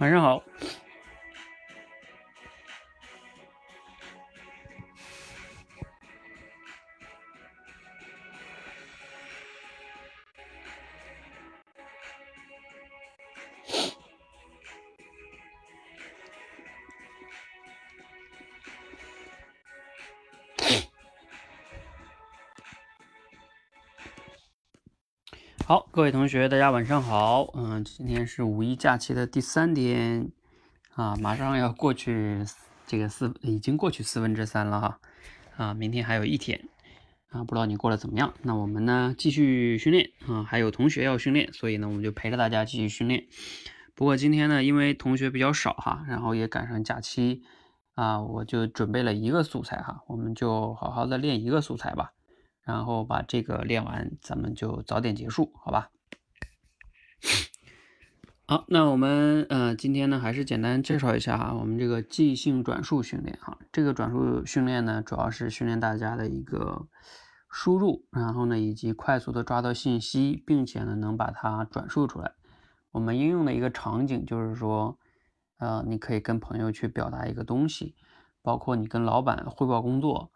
[0.00, 0.49] 晚上好。
[25.70, 27.52] 好，各位同学，大家晚上好。
[27.54, 30.28] 嗯，今天是五一假期的第三天
[30.96, 32.44] 啊，马上要过去
[32.88, 34.98] 这个四，已经过去四分之三了哈。
[35.56, 36.68] 啊，明天还有一天
[37.28, 38.34] 啊，不知道你过得怎么样？
[38.42, 43.26] 那我们呢，继续训练啊，还有同学要训练，所以呢，我们就陪着大家继续训练。
[43.94, 47.44] 不过今天呢，因为同学比较少哈，然后也赶上假期
[47.94, 52.10] 啊，我就准备了一个素材哈，我们就好好的练一个素材吧。
[52.64, 55.90] 然后把这个练完，咱们就早点结束，好吧？
[58.46, 66.88] 好，那我们呃今天呢还是简单介绍一下哈，我们这个即兴转述训练哈，这个转述训练呢主要是训练大家的一个
[67.48, 72.32] 输入，然后呢以及快速的抓到信息，并且呢能把它转述出来。
[72.90, 74.98] 我们应用的一个场景就是说，
[75.58, 77.94] 呃，你可以跟朋友去表达一个东西，
[78.42, 80.32] 包括你跟老板汇报工作。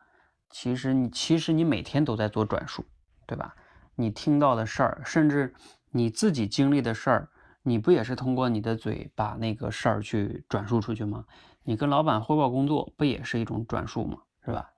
[0.55, 2.86] 其实你其实你每天都在做转述，
[3.27, 3.56] 对吧？
[3.97, 5.53] 你听到的事儿，甚至
[5.91, 7.28] 你自己经历的事儿，
[7.65, 11.25] 你不也是通过你的嘴把那个事儿去转述出去吗？
[11.65, 14.19] 你跟老板汇报工作，不也是一种转述吗？
[14.44, 14.70] 是吧？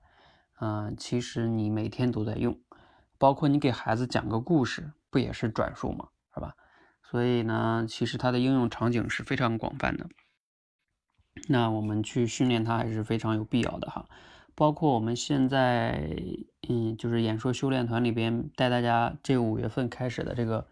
[0.59, 2.59] 嗯，其实你每天都在用，
[3.19, 6.07] 包括你给孩子讲个故事，不也是转述吗？
[6.33, 6.55] 是吧？
[7.03, 10.09] 所以呢，其实它的应用场景是非常广泛的。
[11.47, 14.07] 那我们去训练它还是非常有必要的哈。
[14.57, 16.17] 包括我们现在，
[16.67, 20.65] 嗯，就是演说修炼团里边带大家这五月份开始的这个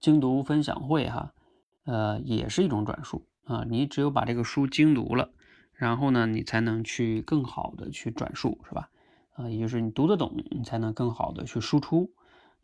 [0.00, 1.32] 精读分享会哈，
[1.84, 3.64] 呃，也是一种转述啊。
[3.68, 5.30] 你只有把这个书精读了，
[5.72, 8.90] 然后呢，你才能去更好的去转述，是吧？
[9.34, 12.10] 啊，也就是你读得懂，你才能更好的去输出，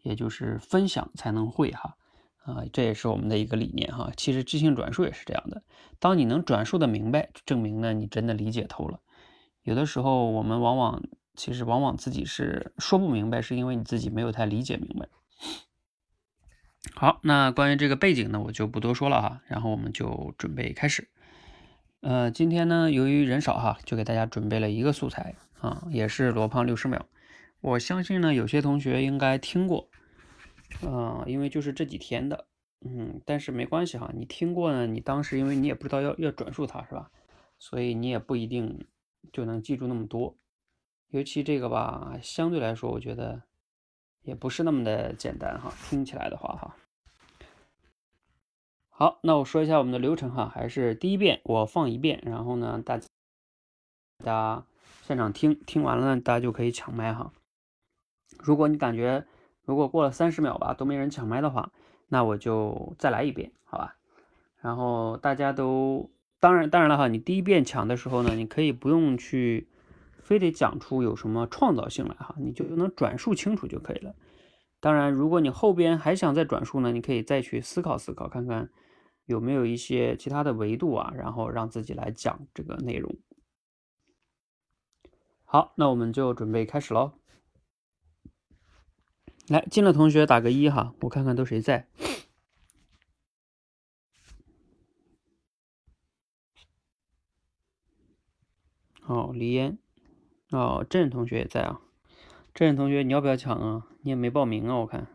[0.02, 1.94] 也就是分享才能会哈。
[2.42, 4.10] 啊，这也是我们的一个理念哈。
[4.16, 5.62] 其实即兴转述也是这样的，
[6.00, 8.98] 当你能转述的明白，证明呢你真的理解透了。
[9.62, 11.02] 有的时候，我们往往
[11.34, 15.08] 其实往往自己是说不明白，是因为你自己没有太理解明白。
[16.94, 21.08] 好，那关于这个背景呢，我就不多说了哈，然后我们就准备开始。
[22.00, 27.06] 呃，今天呢，由于人少哈，就给大家准备了一个素材啊，也是罗胖六十秒。
[27.60, 29.88] 我相信呢，有些同学应该听过，
[30.82, 32.46] 嗯，因为就是这几天的，
[32.84, 37.12] 嗯，但是没关系哈，你听过呢，你当时因为你也不知道要要转述它是吧，
[37.60, 38.84] 所以你也不一定。
[39.30, 40.36] 就能记住那么多，
[41.08, 43.42] 尤其这个吧，相对来说，我觉得
[44.22, 45.72] 也不是那么的简单哈。
[45.88, 46.76] 听起来的话哈，
[48.88, 52.98] 好，那我说一下我们的流程哈，还是第一遍我放一遍，然后呢，大
[54.24, 54.64] 家
[55.02, 57.32] 现场听听完了，大家就可以抢麦哈。
[58.38, 59.26] 如果你感觉
[59.64, 61.70] 如果过了三十秒吧都没人抢麦的话，
[62.08, 63.96] 那我就再来一遍，好吧？
[64.60, 66.10] 然后大家都。
[66.42, 69.68] 当然，当然了哈，你第一遍抢的时候呢，你可以不用去，
[70.18, 74.16] 非得讲出有什么创造性来哈，你就能转述清楚就可以了。
[74.80, 78.68] 当然，如果你后边还想再转述呢，你可以再去思考思考，看看
[79.26, 83.14] 有没有一些其他的维度啊，然后让自己来讲这个内容。
[85.44, 87.12] 好，那我们就准备开始喽。
[89.46, 91.86] 来，进了同学打个一哈，我看看都谁在。
[99.06, 99.78] 哦，李嫣，
[100.50, 101.80] 哦，郑同学也在啊。
[102.54, 103.86] 郑同学，你要不要抢啊？
[104.02, 105.06] 你也没报名啊，我看。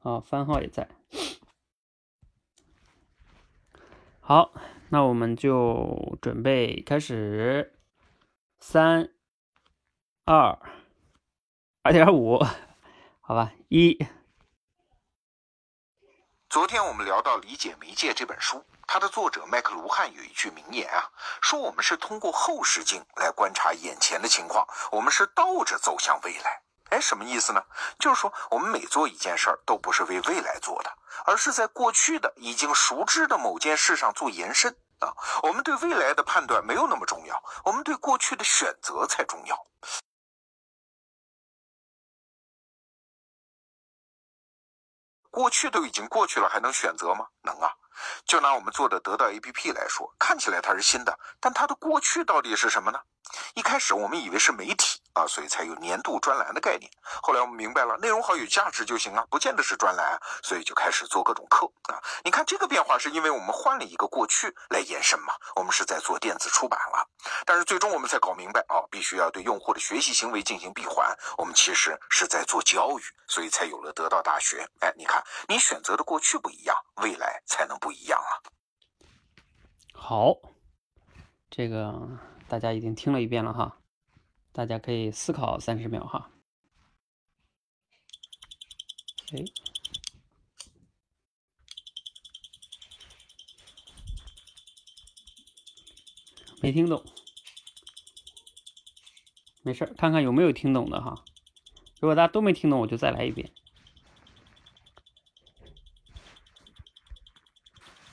[0.00, 0.88] 啊，番号也在。
[4.20, 4.52] 好，
[4.88, 7.74] 那我们就准备开始。
[8.58, 9.10] 三、
[10.24, 10.58] 二、
[11.82, 12.38] 二点五，
[13.20, 13.98] 好吧，一。
[16.48, 18.64] 昨天我们聊到《理解媒介》这本书。
[18.86, 21.10] 它的作者麦克卢汉有一句名言啊，
[21.40, 26.62] 说我们是通过后视镜来观察眼前的情况，我们是倒着走向未来。
[26.90, 27.64] 哎，什么意思呢？
[27.98, 30.92] 就是说我们每做一件事儿都不是为未来做的，
[31.24, 35.12] 而是在过去的已经熟知的某件事上做延伸啊。
[35.42, 39.66] 我们对未来的判断没有那么重要，我们对过去的选择才重要。
[45.30, 47.26] 过去都已经过去了，还能选择吗？
[47.42, 47.74] 能啊。
[48.24, 53.00] 就拿我们做的得到 APP 来说，看起来它是新的，但它的过去到底是什么呢？
[53.54, 56.90] 一开始我们以为是媒体啊，所以才有年度专栏的概念。
[57.22, 62.02] 后来我们明白了，内容好有价值就行了，不见得是专栏，所以就开始做各种课啊。
[62.24, 67.08] 你看这个变化是因为我们换了一个过去来延伸嘛，我们是在做电子出版了，
[67.46, 74.68] 但是最终我们才搞明白啊，必须要对用户的学习行为进行闭环，我们其实是在做教育，所以才有了得到大学。
[74.80, 78.32] 哎，你看你选择的过去不一样，未来才能不一样啊。
[79.94, 80.34] 好，
[81.50, 81.94] 这个
[82.48, 83.76] 大家已经听了一遍了哈。
[84.54, 86.30] 大家可以思考三十秒哈。
[89.32, 89.44] 哎，
[96.62, 97.04] 没听懂，
[99.62, 101.24] 没事儿看看有没有听懂的哈。
[101.98, 103.50] 如果大家都没听懂，我就再来一遍。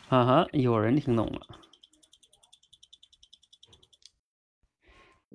[0.10, 1.61] 啊哈，有人听懂了。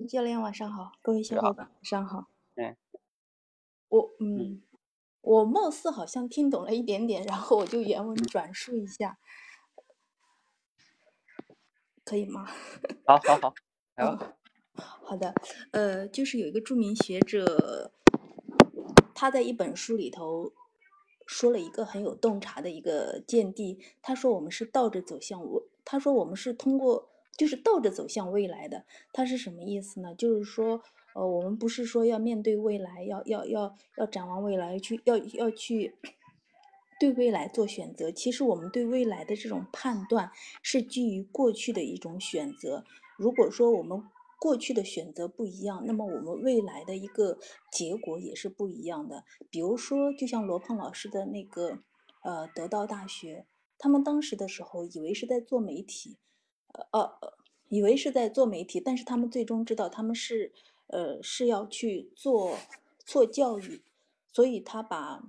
[0.05, 2.27] 教练晚上好，各位小伙伴晚上好。
[2.55, 2.77] 嗯，
[3.89, 4.61] 我嗯，
[5.21, 9.17] 我貌似好像听懂了一点点，然后我就原文转述一下，
[12.05, 12.45] 可以吗？
[13.07, 13.53] 好，好，好，
[13.95, 14.33] 好。
[14.75, 15.33] 好的，
[15.71, 17.91] 呃，就是有一个著名学者，
[19.15, 20.53] 他在一本书里头
[21.25, 27.09] 说了一个很有洞察的一个见地，他说我们是倒着走向我，他说我们是通过。
[27.37, 30.15] 就是倒着走向未来的，它是什么意思呢？
[30.15, 30.81] 就是说，
[31.13, 35.93] 呃，我们不是说要面对未来，要要要要展望未来，去要要去
[36.99, 38.11] 对未来做选择。
[38.11, 40.31] 其实我们对未来的这种判断
[40.63, 42.83] 是基于过去的一种选择。
[43.17, 44.03] 如果说我们
[44.39, 47.37] 过去的选择不一样，那么我们未来的一个
[47.71, 49.23] 结果也是不一样的。
[49.51, 51.79] 比如说，就像罗胖老师的那个
[52.23, 53.45] 呃得到大学，
[53.77, 56.17] 他们当时的时候以为是在做媒体。
[56.91, 57.11] 呃，
[57.69, 60.51] 以为是在做媒体，但是他们最终知道他们是，
[60.87, 62.57] 呃，是要去做
[63.05, 63.81] 做教育，
[64.31, 65.23] 所以他把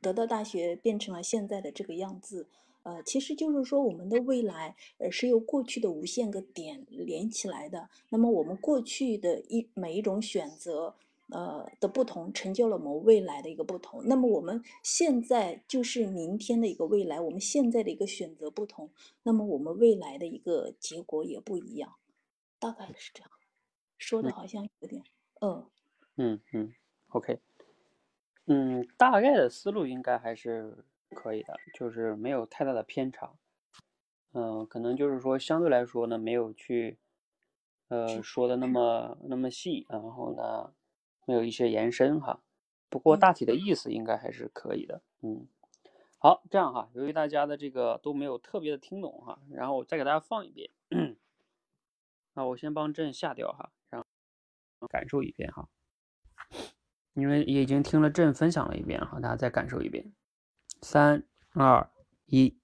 [0.00, 2.48] 得到大学变成了现在的这个样子。
[2.82, 7.88] 呃，其实就是说我们的未来，呃，是由过去的无限个点连起来的。
[8.10, 10.94] 那么我们过去的一每一种选择。
[11.28, 14.02] 呃的不同，成就了我们未来的一个不同。
[14.06, 18.90] 那么我们现在就是明天的一个未来，我们现在的一个选择不同，
[19.24, 21.96] 那么我们未来的一个结果也不一样。
[22.58, 23.30] 大概是这样，
[23.98, 25.02] 说的好像有点，
[25.40, 25.66] 嗯
[26.16, 26.72] 嗯嗯
[27.08, 27.38] ，OK，
[28.46, 33.34] 嗯，大概的思路应该还是可以的，就是没有太大的偏差。
[34.32, 36.98] 嗯，可能就是说相对来说呢，没有去
[37.88, 40.72] 呃说的那么那么细，然后呢。
[41.26, 42.40] 没有一些延伸哈，
[42.88, 45.02] 不过大体的意思应该还是可以的。
[45.20, 45.46] 嗯，
[46.18, 50.70] 好，这样哈，由于大家的这个都没有特别的听懂哈，然后我再给大家放一遍。
[52.34, 54.00] 那我先帮朕下掉哈，然
[54.80, 55.68] 后感受一遍哈，
[57.14, 60.12] 因为也已经听了朕分享了一遍哈，大家再感受一遍。
[60.82, 61.90] 三二
[62.26, 62.56] 一，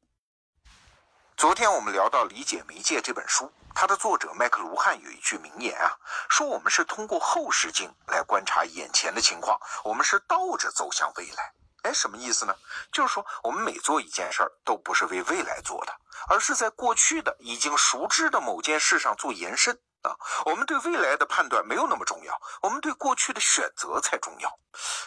[1.42, 3.52] 昨天我们聊到《理解媒介》这本书。
[3.74, 5.90] 它的作者麦克卢汉有一句名言啊，
[6.28, 11.52] 说我们是通过后视镜来观察眼前的情况，我们是倒着走向未来。
[11.82, 12.54] 哎，什么意思呢？
[12.92, 15.92] 就是说我们每做一件事儿都不是为未来做的，
[16.28, 20.16] 而是在过去的已经熟知的某件事上做延伸啊。
[20.44, 24.58] 我们对未来的判断没有那么重要，我们对过去的选择才重要。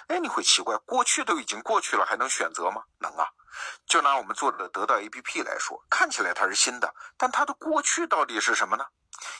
[0.07, 2.83] 哎，你会奇怪，过去都已经过去了，还能选择吗？
[2.99, 3.27] 能啊。
[3.87, 8.85] 就拿我们做的得到 APP 来说，看起来它是新的，但它的过去到底是什么呢？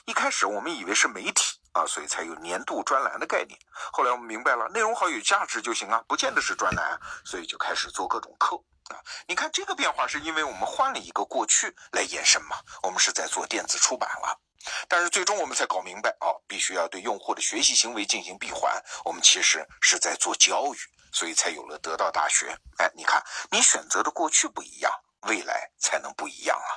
[0.06, 3.58] 一开始我们以为是媒体啊，所以才有年度专栏的概念。
[3.92, 8.56] 后来我们明白了，内容好有价值就行啊，不见得是专栏，所以就开始做各种课
[8.88, 8.96] 啊。
[9.28, 14.40] 你看这个变化是因为我们换了一个过去来延伸嘛，我们是在做电子出版了，
[14.88, 20.78] 但是最终我们才搞明白啊，必须要对用户的学习行为进行闭环，我们其实是在做教育。
[21.12, 22.54] 所以才有了得到大学。
[22.76, 26.70] 哎，你看，你选择的过去不一样，未来才能不一样啊。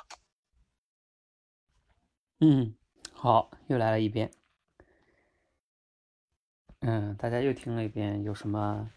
[2.40, 2.74] 嗯，
[3.12, 4.32] 好，又来了一遍。
[6.80, 8.90] 嗯，大家又听了一遍，有什么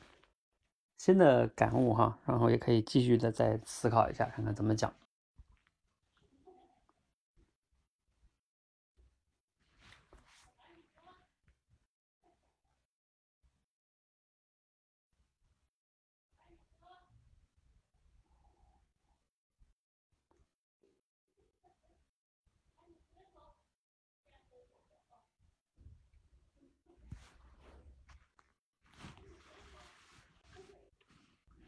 [0.96, 2.16] 新的感悟哈？
[2.24, 4.94] 然后也可以继续的再思考一下，看看怎么讲。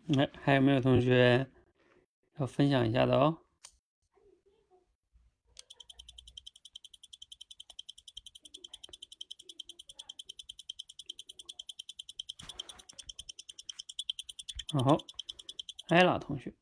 [0.06, 1.46] 没，还有没有同学
[2.38, 3.38] 要分享一下的哦？
[14.84, 14.98] 好，
[15.88, 16.52] 艾拉同学。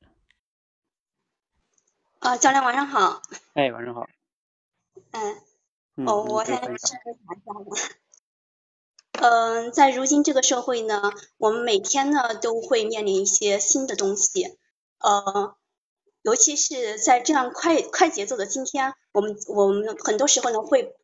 [2.21, 3.23] 啊，教练晚上好。
[3.55, 4.07] 哎，晚上好。
[5.13, 6.07] 嗯。
[6.07, 6.95] 哦，我现在是
[9.23, 14.59] 嗯，在如今这个社会呢，我们每天呢都会面临一些新的东西。
[14.99, 15.55] 呃，
[16.23, 20.97] 尤其是在这样快快节奏的今天，我们我们很多时候呢会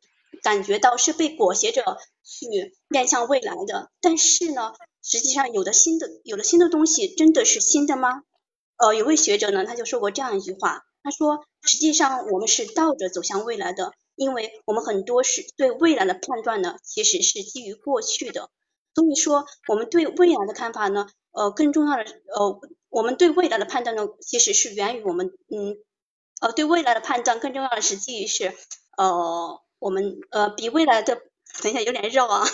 [0.42, 4.72] 感觉到是被裹挟着去面向未来的，但是呢。
[5.00, 8.24] 实际上，有的新的有的新的东西真的是新的吗？
[8.76, 18.50] 呃，有位学者呢，他就说过这样一句话，他说，实际上我们是倒着走向未来的，因为我们很多是对未来的判断呢，其实是基于过去的。
[18.94, 22.60] 所以说，我们对未来的看法呢，呃，更重要的，呃，
[22.90, 25.76] 我们对未来的判断呢，其实是源于我们，嗯，
[26.40, 28.52] 呃，对未来的判断更重要的是基于是，
[28.96, 31.14] 呃，我们呃比未来的，
[31.62, 32.44] 等一下有点绕啊。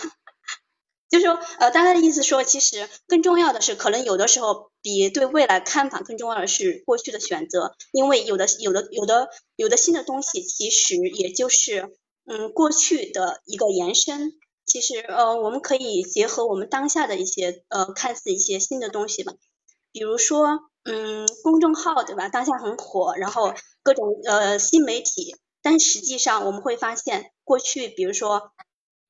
[1.15, 14.33] 就是说，呃，大家的意思说，其实更重要的是，可能有的时候比对未来看法更重要的是过去的选择，因为有的、有的、有的、有的新的东西，其实也就是嗯过去的一个延伸。
[14.67, 19.35] 其实，呃，我们可以结合我们当下的一些呃看似一些新的东西吧，
[19.93, 22.29] 比如说，嗯，公众号对吧？
[22.29, 23.55] 当下很火，然后
[23.85, 28.51] 各种呃新媒体，但实际上我们会发现，过去比如说。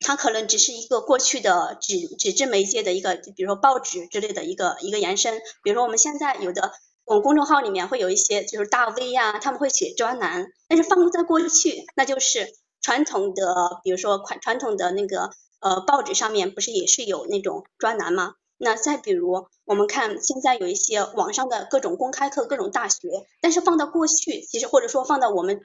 [0.04, 5.40] 它可能只是一个过去的纸纸质媒介的一个，比如说报纸之类的一个一个延伸。
[5.62, 6.72] 比如说我们现在有的，
[7.06, 10.46] 我们公众号里面会有一些就是大 V 呀，他们会写专栏。
[10.68, 15.30] 但是放在过去，那就是传统的，比如说传传统的那个
[15.60, 18.34] 呃报纸上面不是也是有那种专栏吗？
[18.58, 23.08] 那再比如我们看现在有一些网上的各种公开课，各种大学，
[23.40, 25.64] 但是放到过去，其实或者说放到我们。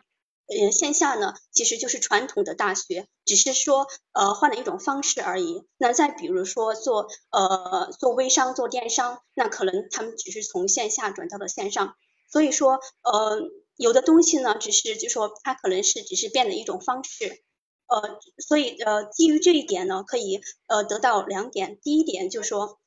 [0.50, 5.64] 呃，线下呢，其实就是传统的大学，只是说呃换了一种方式而已。
[5.78, 11.94] 那再比如说做呃做微商、做电商，那可能他们只是从线下转到了线上。
[12.32, 13.40] 所以说呃
[13.78, 17.44] 有的东西呢，只是就说它可能是只是变了一种方式。
[17.88, 21.78] 呃，所以呃基于这一点呢，可以呃得到两点。
[21.84, 22.79] 第一点就是说。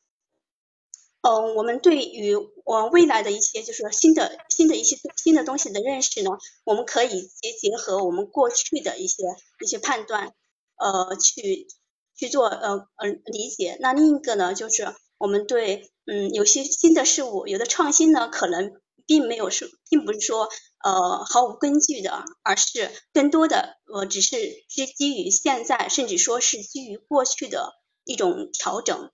[1.23, 6.31] 嗯，我们对于我未来的一些，就是新的新的一些新的东西的认识呢，
[6.64, 9.23] 我们可以结结合我们过去的一些
[9.64, 10.35] 一些判断，
[10.76, 11.69] 呃，去
[12.17, 13.76] 去做呃呃理解。
[13.81, 18.73] 那另一个呢，就是我们对嗯有些新的事物，有的创新呢，可能
[19.07, 20.49] 并没有是，并不是说
[20.83, 24.37] 呃毫无根据的，而是更多的呃只是
[24.69, 27.75] 基基于现在，甚至说是基于过去的
[28.05, 29.12] 一种调整。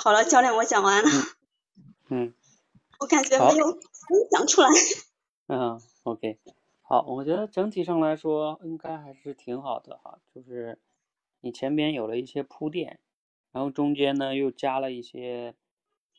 [0.00, 1.10] 好了，教练，我讲完了。
[2.08, 2.32] 嗯。
[3.00, 4.68] 我感觉没有没有讲出来。
[5.46, 6.36] 嗯，OK，
[6.82, 10.80] 好，我觉得整体上来说应该还是挺好的哈，就是
[11.40, 12.98] 你前边有了一些铺垫，
[13.52, 15.54] 然后中间呢又加了一些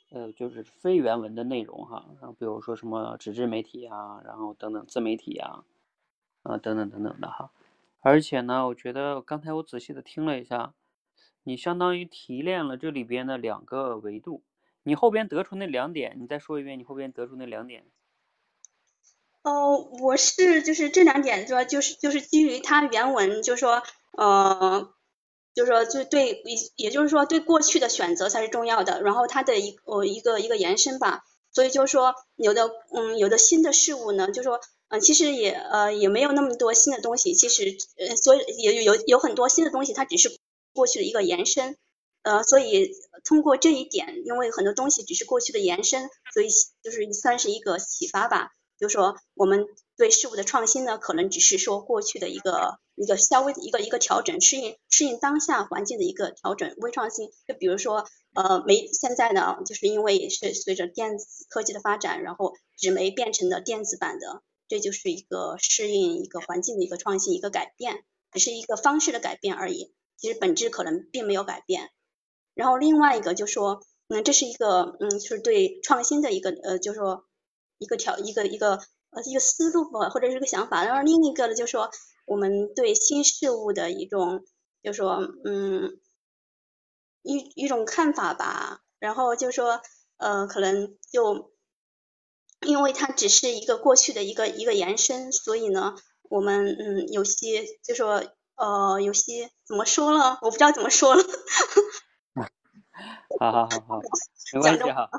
[0.10, 5.66] 呃就是非原文的内容哈，然后比如说什么纸质媒体啊，然后等等自媒体啊，
[6.44, 7.52] 啊等等等等的哈，
[8.00, 10.74] 而且呢，我觉得刚才我仔细的听了一下。
[11.44, 14.44] 你相当于提炼了这里边的两个维度，
[14.84, 17.86] 你后边得出那两点，你再说一遍，你后边得出那两点。
[19.42, 23.82] 哦，我是就是这两点，说就是就是基于它原文，就说
[24.12, 24.94] 呃，
[25.56, 26.44] 就说就对，
[26.76, 40.39] 也就是说对过去的选择才是重要的，然后它的一呃一个一个延伸吧，所以就是说有的嗯有的新的事物呢，就说嗯其实也呃也没有那么多新的东西，其实呃所以也有有很多新的东西，它只是。
[40.80, 41.76] 过去的一个延伸，
[42.24, 42.94] 呃，所以
[43.26, 46.48] 通过这一点，因为很多东西只是过去的延伸，所以
[46.82, 48.52] 就是算是一个启发吧。
[48.80, 49.66] 就是说，我们
[49.98, 57.30] 对事物的创新呢，可能只是说过去的一个一个稍微的一个一个调整，适应适应当下环境的一个调整，微创新。
[57.46, 69.94] 就比如说，呃，没现在呢，就是因为是随着电子科技的发展，然后纸媒变成了电子版的，这就是一个适应一个环境的一个创新，一个改变，只是一个方式的改变而已。
[70.20, 71.92] 其实本质可能并没有改变，
[72.54, 77.26] 然后另外一个就说，嗯，这是一个，嗯，就是对创新的一个，呃，就说
[77.78, 80.84] 一个条一个一个呃一个思路吧，或者是一个想法。
[80.84, 81.90] 然后另一个呢，就说
[82.26, 84.44] 我们对新事物的一种，
[84.84, 86.02] 就说，嗯，
[87.22, 88.82] 一一种看法吧。
[89.00, 89.82] 然后就说，
[90.18, 91.54] 呃，可能就
[92.68, 98.22] 因为它只是一个过去的一个一个延伸，所以呢，我们嗯有些就说。
[98.60, 101.24] 呃，有些怎么说了，我不知道怎么说了。
[103.40, 104.02] 好好好好，
[104.54, 105.10] 没关系哈。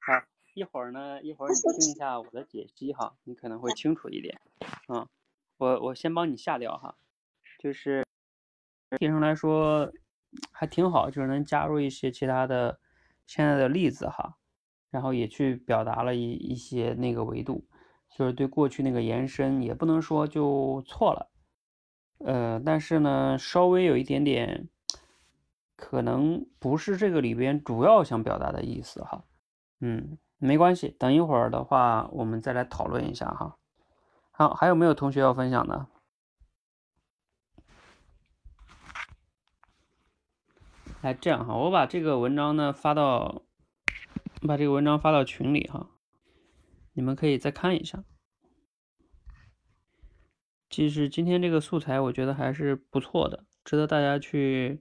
[0.00, 0.12] 好，
[0.54, 4.40] 一会儿呢，一会儿你听一下我的解析哈，你可能会清楚一点。
[4.88, 5.06] 嗯，
[5.58, 6.96] 我我先帮你下掉哈，
[7.60, 8.04] 就是，
[8.98, 9.92] 基本上来说，
[10.50, 12.80] 还挺好，就是能加入一些其他的
[13.28, 14.38] 现在的例子哈，
[14.90, 17.64] 然后也去表达了一一些那个维度，
[18.16, 21.29] 就是对过去那个延伸，也不能说就错了，
[22.22, 24.68] 呃，但是呢，稍微有一点点，
[25.74, 29.24] 可能不是这个里边主要想表达的意思哈，
[29.80, 33.56] 嗯，没关系，等一会儿的话我们再来讨论一下哈。
[34.30, 35.86] 好，还有没有同学要分享的？
[41.00, 43.42] 来，这样哈，我把这个文章呢发到，
[44.46, 45.88] 把这个文章发到群里哈，
[46.92, 48.04] 你们可以再看一下。
[50.70, 54.80] 其实今天这个素材我觉得还是不错的，值得大家去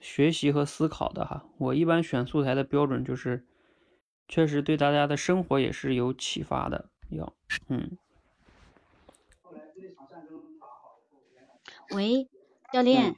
[0.00, 1.46] 学习和思考的哈。
[1.58, 3.46] 我一般选素材的标准就是，
[4.28, 6.90] 确实对大家的生活也是有启发的。
[7.08, 7.32] 要，
[7.68, 7.96] 嗯。
[11.92, 12.28] 喂，
[12.72, 13.14] 教练，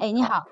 [0.00, 0.48] 哎，你好，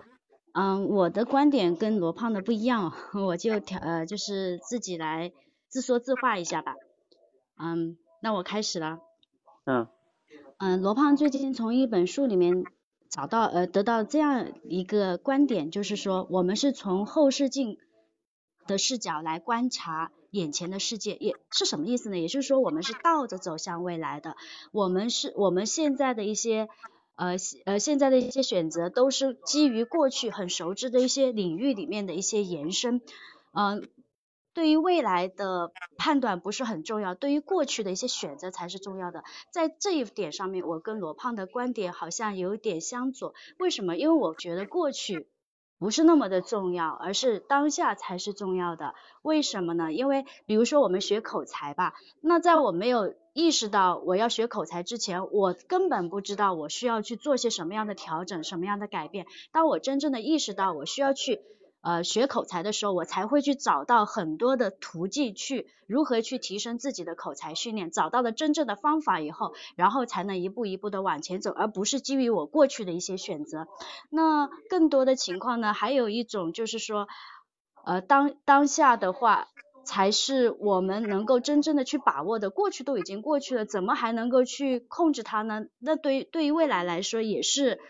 [0.52, 2.92] 嗯，我的观点跟罗胖的不一样，
[3.26, 5.32] 我就调呃，就是自己来
[5.66, 6.74] 自说自话一下吧，
[7.58, 9.00] 嗯，那我开始了，
[9.64, 9.88] 嗯，
[10.58, 12.64] 嗯，罗胖最近从一本书里面
[13.08, 17.78] 找到呃，得到这样一个观点，就是说我们是从后视镜
[18.66, 22.18] 的视角来观察眼前的世界，也是什么意思呢？
[22.18, 24.36] 也就是说我们是倒着走向未来的，
[24.72, 26.68] 我们是我们现在的一些。
[27.14, 27.34] 呃
[27.64, 33.00] 呃，现在的一些选择都是基于过去很熟知的一些领域里面的一些延伸，
[33.50, 33.88] 嗯，
[34.58, 39.22] 对于未来的判断不是很重要，对于过去的一些选择才是重要的。
[39.52, 43.34] 在这一点上面，我跟罗胖的观点好像有点相左。
[43.60, 43.96] 为什么？
[43.96, 45.28] 因为我觉得过去
[45.78, 48.96] 不是那么的重要，而是当下才是重要的。
[49.22, 49.92] 为什么呢？
[49.92, 59.28] 因为比如说我们学口才吧，那在我没有意识到我要学口才之前，我根本不知道我需要去做些什么样的调整，什么样的改变。
[59.52, 61.42] 当我真正的意识到我需要去
[61.80, 67.90] 呃学口才的时候，我才会去找到很多的途径去如何去提升自己的口才训练。
[67.90, 73.68] 找到了真正的方法以后，然后才能一步一步的往前走，而不是基于我过去的一些选择。
[74.10, 77.08] 那更多的情况呢，还有一种就是说，
[77.84, 79.48] 呃当当下的话。
[79.84, 85.64] 才是我们能够真正的去把握的，过去都已经过去了，怎么还能够去控制它呢？
[85.78, 87.80] 那对于对于未来来说也是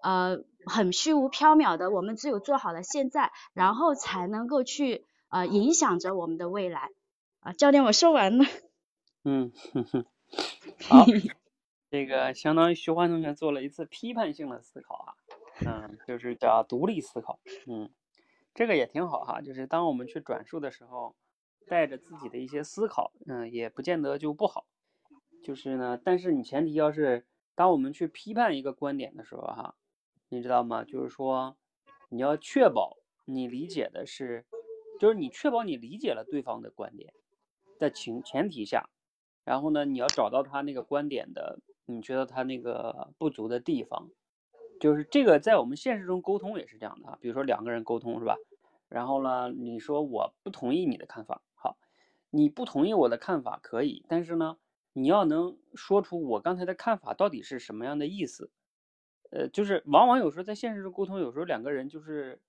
[0.00, 6.90] 呃很虚无缥缈的，我们只有做好了现在，然后才能够去呃影响着我们的未来。
[7.40, 8.44] 啊，教练，我说完了。
[9.24, 9.52] 嗯，
[10.88, 11.04] 好，
[11.90, 15.14] 这个相当于徐欢同学做了一次批判性的思考啊，
[15.66, 17.90] 嗯，就是叫独立思考，嗯，
[18.54, 21.14] 这个也挺好哈，就是当我们去转述的时候。
[21.68, 24.64] 带着自己的一些思考，嗯，也不见得就不好。
[25.44, 29.76] 就是呢，但是你前提要是，当我们去批判一个观点的时候，哈，
[30.30, 30.84] 你知道吗？
[30.84, 31.56] 就是说，
[32.08, 34.46] 你要确保你理解的是，
[35.00, 37.12] 就是你确保你理解了对方的观点
[37.78, 38.88] 的情前提下，
[39.44, 44.08] 然后呢，你要找到他那个观点的，你觉得他那个不足的地方，
[44.80, 47.18] 就是这个在我们现实中沟通也是这样的啊。
[47.20, 48.36] 比如说两个人沟通是吧？
[48.88, 51.42] 然后呢，你说我不同意你的看法。
[51.54, 51.76] 好
[52.30, 54.56] 你不同意我的看法可以，但是呢，
[54.92, 58.50] 你要能说出我刚才的看法到底是什么样的意思。
[59.30, 62.40] 呃，就是往往有时候在现实中沟通，有时候两个人就是，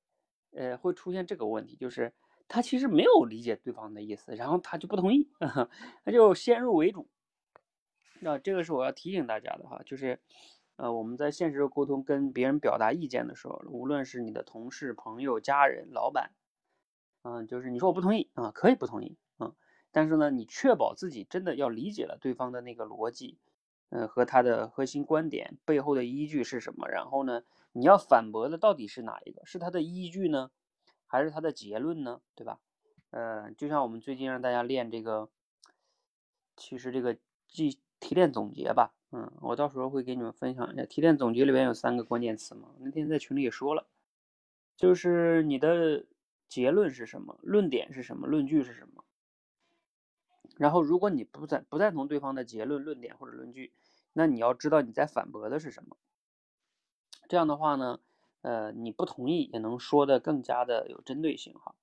[0.52, 2.14] 呃，会出现这个问题，就是
[2.48, 5.30] 他其实没有理解对方的意思，然后他就不同意，
[6.04, 7.08] 他就先入为主。
[8.20, 10.20] 那这个是我要提醒大家的哈，就是，
[10.76, 16.32] 呃，我们在现实中沟通跟别人表达意见的时候，无论是你的同事、朋友、家人、老板，
[17.24, 19.18] 嗯，就是你说我不同意啊，可以不同意。
[19.94, 23.38] 但是呢，你确保自己真的要理解了对方的那个逻辑，
[23.92, 26.88] 嗯，和他的核心观点背后的依据是什么？
[26.88, 29.46] 然后呢，你要反驳的到底是哪一个？
[29.46, 30.50] 是他的依据呢，
[31.06, 32.22] 还是他的结论呢？
[32.34, 32.60] 对吧？
[33.10, 35.30] 呃，就像我们最近让大家练这个，
[36.56, 37.18] 其实这个
[37.50, 42.70] 记提炼总结吧，嗯，我到时候会给你们分享一下提炼总结里边有三个关键词嘛。
[42.80, 43.88] 那天在群里也说了，
[44.78, 46.06] 就是你的
[46.48, 47.38] 结论是什么？
[47.42, 48.26] 论点是什么？
[48.26, 49.04] 论据是什么？
[50.62, 53.74] 然后，如果你不赞不赞同对方的结论、论点或者论据，
[54.14, 55.98] 那你要知道你在反驳的是什么。
[57.28, 58.00] 这样的话呢，
[58.44, 61.74] 呃，你不同意也能说的更加的有针对性哈。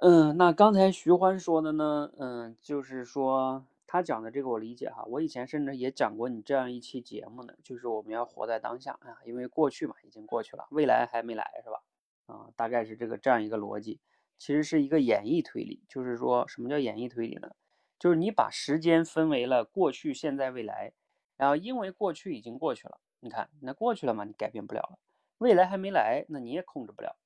[0.00, 5.02] 嗯，那刚才徐欢说的呢，嗯，就是说他讲的这个我理解哈。
[5.06, 11.82] 我以前甚至也讲过你这样一期节目呢，就是我们要活在当下啊，因为过去嘛已经过去了，未来还没来是吧？
[12.26, 14.00] 啊，大概是这个这样一个逻辑。
[14.38, 17.50] 其实是一个演绎推理，就是说什么叫演绎推理呢？
[17.98, 20.92] 就是你把时间分为了过去、现在、未来，
[21.36, 24.98] 然后因为过去已经过去了，你看那过去了嘛，你改变不了了。
[25.38, 27.16] 未来还没来，那你也控制不了，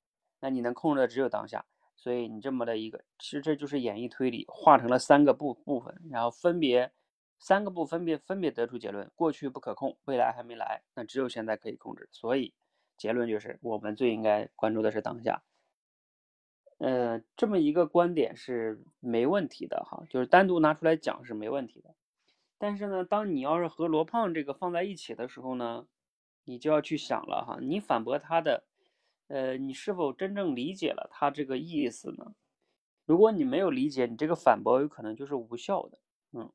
[0.41, 1.65] 那你能控制的只有当下。
[1.97, 6.93] 所以你这么的一个，其实这就是演绎推理化成了三个部部分，然后分别
[7.39, 12.07] 三个部分别分别得出结论：过去不可控，未来还没来，那只有现在可以控制。
[12.13, 12.53] 所以
[12.99, 15.43] 结论就是我们最应该关注的是当下。
[16.79, 21.95] 呃，这么一个观点是没问题的哈，就是单独拿出来讲是没问题的。
[22.59, 25.87] 但是呢，当你要是和罗胖这个放在一起的时候呢，
[26.45, 28.65] 你就要去想了哈，你反驳他的，
[29.29, 32.35] 呃，你是否真正理解了他这个意思呢？
[33.07, 35.99] 如果你没有理解，你这个反驳有可能就是无效的。
[36.33, 36.53] 嗯，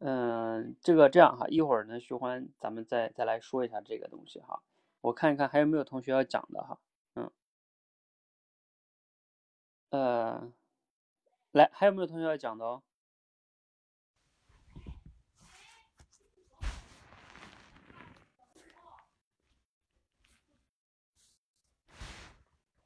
[0.00, 4.62] 嗯，这个这样哈，一会儿呢，徐欢咱们再再来说一下这个东西哈。
[5.00, 6.78] 我看一看还有没有同学要讲的哈。
[9.92, 10.50] 呃，
[11.50, 12.82] 来，还有没有同学要讲的哦？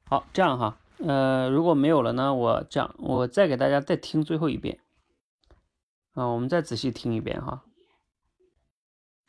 [0.09, 4.81] 好，这样哈，呃，如果没有了呢，我这样，我再给大家再听最后一遍，
[6.11, 7.63] 啊，我们再仔细听一遍哈。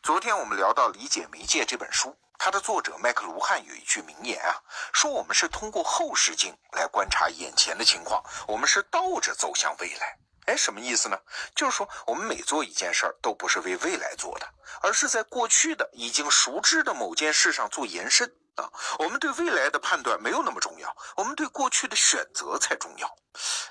[0.02, 4.54] 昨天我们聊到《理解媒介》这本书，它的作者麦克卢汉有一句名言啊，
[4.92, 10.16] 说我们是通过后视镜来观察眼前的情况，我们是倒着走向未来。
[10.46, 11.18] 哎，什么意思呢？
[11.54, 14.48] 就是说，我们每做一件事儿，都不是为未来做的，
[14.80, 18.32] 而是在过去的已经熟知的某件事上做延伸。
[18.58, 18.68] 啊，
[18.98, 23.16] 我们对未来的判断没有那么重要，我们对过去的选择才重要。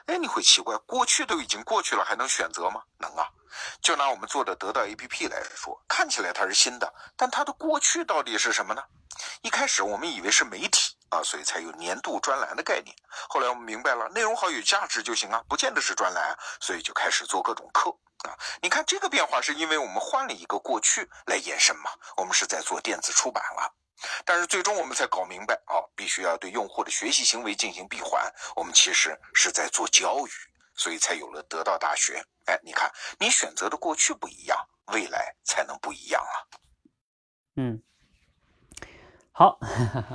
[0.06, 2.82] 哎，你会奇怪，过去都已经过去了，还能选择吗？
[2.97, 3.28] 能啊。
[3.82, 8.82] 就拿我们做的得到 APP 来说，看起来它是新的，但它的过去到底是什么呢？
[9.41, 12.95] 一开始我们以为是媒体啊，所以才有年度专栏的概念。
[13.28, 17.89] 后来我们明白了，内容好有价值就行啊，不见得是专栏，所以就开始做各种课
[18.30, 18.38] 啊。
[18.62, 21.89] 你看这个变化是因为我们换了一个过去来延伸嘛？
[22.15, 23.73] 我们是在做电子出版了。
[24.25, 28.21] 但是最终我们才搞明白啊，必须要对用户的学习行为进行闭环。
[28.55, 30.29] 我们其实是在做教育，
[30.75, 32.23] 所以才有了得到大学。
[32.45, 34.57] 哎，你看，你选择的过去不一样，
[34.93, 36.36] 未来才能不一样啊。
[37.55, 37.81] 嗯，
[39.31, 39.60] 好，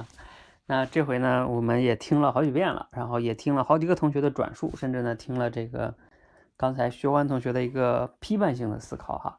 [0.66, 5.94] 那这回呢，我们也听了好几遍了，然后也听了好几个同学的转述，甚至呢，听了这个
[6.56, 9.38] 刚才薛欢同学的一个批判性的思考哈。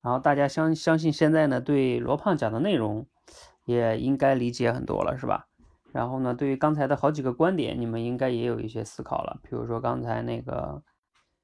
[0.00, 3.06] 然后大家相相信现在呢，对罗胖讲的内容。
[3.68, 5.46] 也应该理解很多了，是吧？
[5.92, 9.38] 然后呢，对于刚才的好几个观点，你们应该也有一些思考了。
[9.42, 10.82] 比如说刚才那个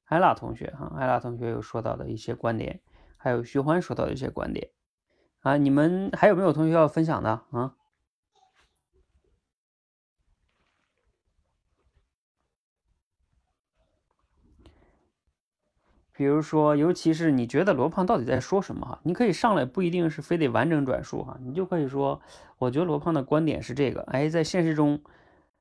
[0.05, 2.81] 艾拉同学哈，艾拉同学有说到的一些观点，
[3.15, 4.69] 还有徐欢说到的一些观点
[5.41, 7.75] 啊，你们还有没有同学要分享的啊？
[16.17, 18.99] 比如说，尤其是你觉得罗胖到底在说什么哈？
[19.03, 22.21] 你可以上来不一定是非得完整转述哈，你就可以说，
[22.57, 24.01] 我觉得罗胖的观点是这个。
[24.03, 25.01] 哎，在现实中，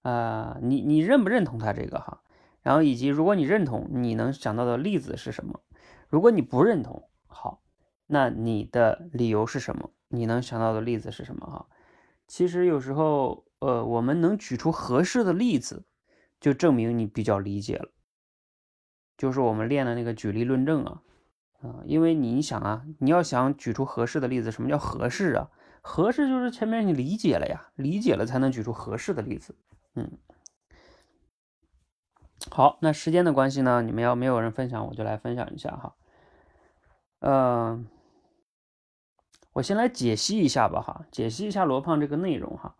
[0.02, 2.20] 呃，你你认不认同他这个哈？
[2.62, 5.60] 然后以及如果你认同，你能想到的例子是什么？
[6.08, 7.60] 如果你不认同，好，
[8.06, 9.90] 那你的理由是什么？
[10.08, 11.66] 你能想到的例子是什么哈？
[12.28, 15.84] 其实有时候，呃，我们能举出合适的例子，
[16.40, 17.90] 就证明你比较理解了。
[19.16, 21.02] 就是我们练的那个举例论证啊，
[21.62, 25.50] 啊，因为你想啊，你要想举出合适的例子，什么叫合适啊？
[25.80, 29.54] 合适就是前面你理解了呀，理解了才能举出合适的例子。
[29.94, 30.10] 嗯，
[32.50, 35.94] 好，那时间的关系呢，你们要没有人分享，我就来分享一下哈。
[37.20, 37.86] 嗯，
[39.52, 42.76] 我先来解析一下吧哈，解析一下罗胖这个内容哈。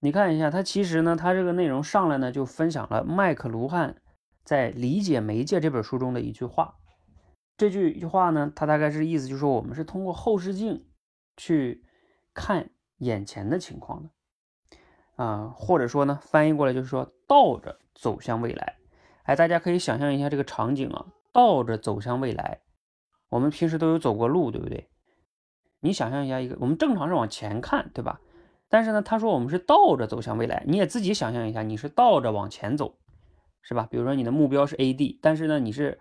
[0.00, 3.96] 你看一下，他其实呢，他这个内容上来呢，就分享了麦克卢汉。
[4.44, 6.76] 在《理解媒介》这本书中的一句话，
[7.56, 10.86] 这句一句话呢，它大概是意思就是说，我们是通过后视镜
[11.36, 11.84] 去
[12.34, 14.10] 看眼前的情况的，
[15.16, 18.76] 啊，或者说呢，翻译过来就是说倒着走向未来。
[19.22, 22.60] 哎，大家可以想象一下这个场景啊，倒着走向未来。
[23.30, 24.90] 我们平时都有走过路，对不对？
[25.80, 28.20] 你想象一下，一个我们正常是往前看，对吧？
[28.68, 32.98] 但是呢，他说我们是倒着走向未来，你也自己想象一下，你是倒着往前走。
[33.66, 33.88] 是吧？
[33.90, 35.98] 比如说你的目标是 A D，但是呢你是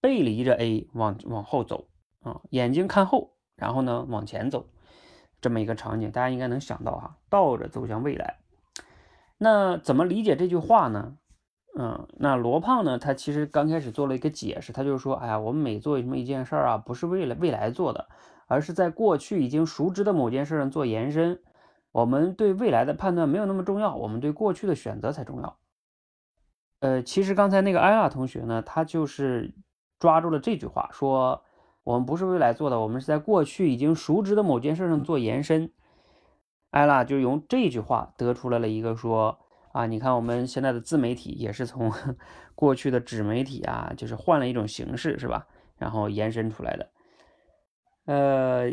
[0.00, 1.88] 背离着 A 往往后走
[2.22, 4.66] 啊，眼睛看后，然后呢往前走，
[5.40, 8.38] 这么一个场景，大家应该能想到哈，倒着走向未来。
[9.36, 11.16] 那怎么理解这句话呢？
[11.78, 18.08] 嗯，那罗胖呢，他其实刚开始做了一个解释，他就是说，哎呀，我们每做什么一件事儿啊，不是为了未来做的，
[18.48, 21.40] 而是在过去已经熟知的某件事上做延伸。
[21.92, 25.59] 我们对未来的判断没有那么重要，我们对过去的选择才重要。
[26.80, 29.54] 呃，其实刚才那个艾拉同学呢，他就是
[29.98, 31.42] 抓住了这句话，说
[31.84, 35.70] 我们不是未来做的，我们是在过去已经熟知的某件事上做延伸。
[36.70, 39.38] 艾拉就用这句话得出来了一个说
[39.72, 41.92] 啊，你看我们现在的自媒体也是从
[42.54, 45.46] 过去的纸媒体啊，就是换了一种形式，是吧？
[45.76, 46.90] 然后延伸出来的。
[48.06, 48.70] 呃，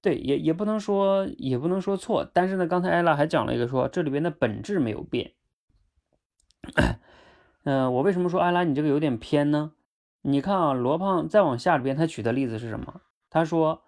[0.00, 5.32] 对，也也不能说也不能说错，但是呢，刚才艾拉还讲了一个说这里边的本质没有变。
[7.64, 9.72] 嗯，我为什么说艾拉你这个有点偏呢？
[10.22, 13.00] 你看啊，罗胖再往下里边他举的例子是什么？
[13.28, 13.82] 他说。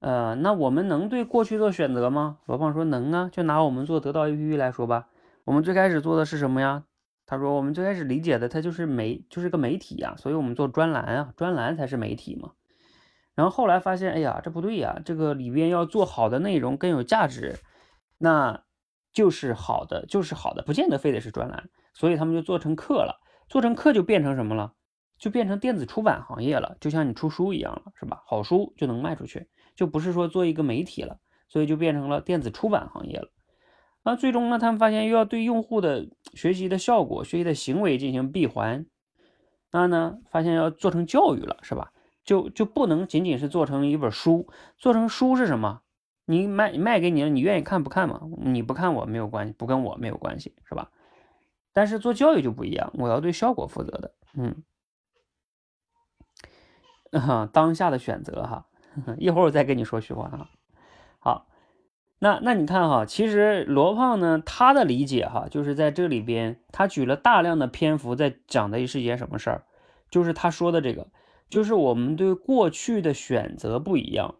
[0.00, 2.38] 呃，那我们能对过去做选择吗？
[2.46, 5.08] 罗胖说能啊，就拿我们做得到 APP 来说吧，
[5.44, 6.84] 我们最开始做的是什么呀？
[7.26, 12.52] 他说我们最开始理解的它就是媒，就是个媒体呀，所以我们做专栏啊，专栏才是媒体嘛。
[13.34, 17.58] 然后后来发现，哎呀，这不对呀，这个里边要做好的内容更有价值，
[18.16, 18.62] 那
[19.12, 24.72] 就是好的，就是好的，不见得非得是专栏，所以他们就做成课了，做成课就变成什么了？
[25.18, 28.22] 就变成电子出版行业了，就像你出书一样了，是吧？
[28.26, 29.48] 好书就能卖出去。
[29.76, 33.28] 就不是说做一个媒体了，所以就变成了电子出版行业了。
[34.02, 38.86] 那最终呢，他们发现又要对用户的学习的效果、学习的行为进行闭环，
[39.70, 41.92] 那呢，发现要做成教育了，是吧？
[42.24, 44.48] 就就不能仅仅是做成一本书，
[44.78, 45.80] 做成书是什么？
[46.24, 48.22] 你卖卖给你了，你愿意看不看嘛？
[48.38, 50.90] 你不看我没有关系，不跟我没有关系，是吧？
[51.72, 54.14] 但是做教育就不一样，我要对效果负责的。
[54.34, 54.62] 嗯，
[57.20, 58.66] 哈， 当下的选择哈。
[59.18, 60.50] 一会儿我再跟你说虚幻哈。
[61.20, 61.46] 好，
[62.18, 69.64] 那那你看哈，其实罗胖呢，他的理解哈，就是在这里边，他举了大量的篇幅在讲的是一件什么事儿，
[70.10, 71.06] 就是他说的这个，
[71.48, 74.34] 就是我们对过去的选择不一样，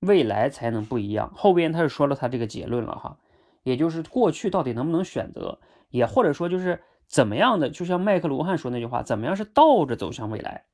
[0.00, 1.30] 未来才能不一样。
[1.34, 3.18] 后边他是说了他这个结论了哈，
[3.64, 5.58] 也就是过去到底能不能选择，
[5.94, 10.64] 也或者说就是怎么样的，就像麦克罗汉说那句话，怎么样是倒着走向未来？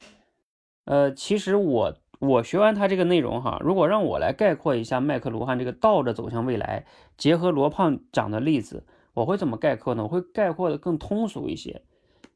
[0.84, 1.96] 呃，其实我。
[2.20, 6.84] 我学完他这个内容哈，如果让我来概括一下麦克罗汉这个倒着走向未来，
[7.16, 10.02] 结合罗胖讲的例子，我会怎么概括呢？
[10.02, 11.82] 我会概括的更通俗一些，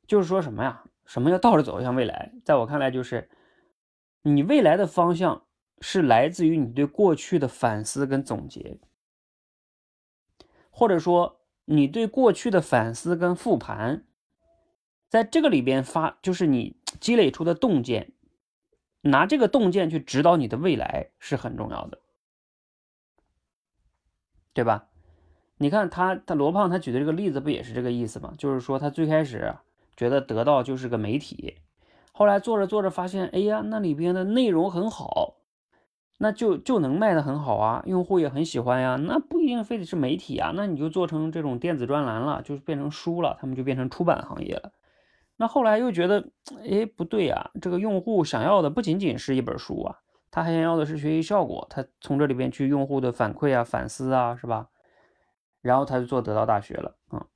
[0.07, 0.85] 就是说什么呀？
[1.05, 2.33] 什么叫倒着走向未来？
[2.47, 3.29] 在我看来，就是
[4.23, 5.43] 你未来的方向
[5.83, 8.79] 是来自于你对过去的反思跟总结，
[10.71, 14.05] 或者说你对过去的反思跟复盘，
[15.09, 18.13] 在这个里边发，就是你积累出的洞见。
[19.07, 21.99] 拿这个洞见去指导你的未来是很重要的，
[24.55, 24.89] 对吧？
[25.59, 28.33] 你看他，他罗胖他举的这个例子不也是这个意思吗？
[28.39, 29.55] 就是说他最开始
[29.95, 31.59] 觉得得到就是个媒体，
[32.13, 35.37] 后来做着做着发现，哎呀，那里边的内容很好，
[36.19, 38.97] 那就就能卖的很好啊，用户也很喜欢呀。
[38.97, 44.73] 那不一定非得是媒体啊，那你就做成这种电子专栏了，就是变成书了，他们就变成出版行业了。
[45.37, 46.29] 那后来又觉得，
[46.71, 49.97] 哎，不对呀，这个用户想要的不仅仅是一本书啊，
[50.31, 51.67] 他还想要的是学习效果。
[51.69, 54.69] 他从这里边去用户的反馈啊、反思啊，是吧？
[55.61, 57.27] 然后他就做得到大学了啊。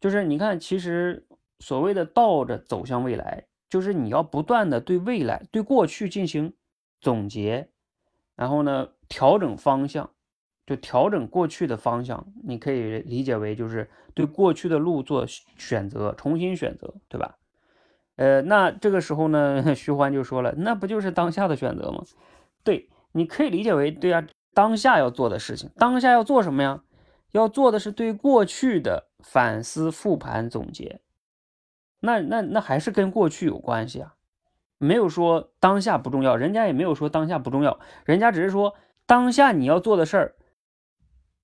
[0.00, 1.26] 就是你看，其实
[1.58, 6.54] 所谓的倒着走向未来，就是你要不断的对未来、对过去进行
[7.00, 7.68] 总结，
[8.36, 10.10] 然后呢调整方向，
[10.66, 12.26] 就调整过去的方向。
[12.44, 17.38] 你可以理解为就是对过去的路做选择，重新选择，对吧？
[18.16, 22.04] 呃，那这个时候呢， 徐欢就说了，那不就是当下的选择吗？
[22.62, 26.82] 对，你可以理解为，对呀，当下要做的事情，当下要做什么呀？
[27.32, 31.00] 要做的是对过去的反思、复盘、总结。
[31.98, 34.14] 那那那还是跟过去有关系啊，
[34.78, 38.74] 没有说当下不重要，人家也没有说当下不重要，人家只是说
[39.06, 40.34] 当下你要做的事儿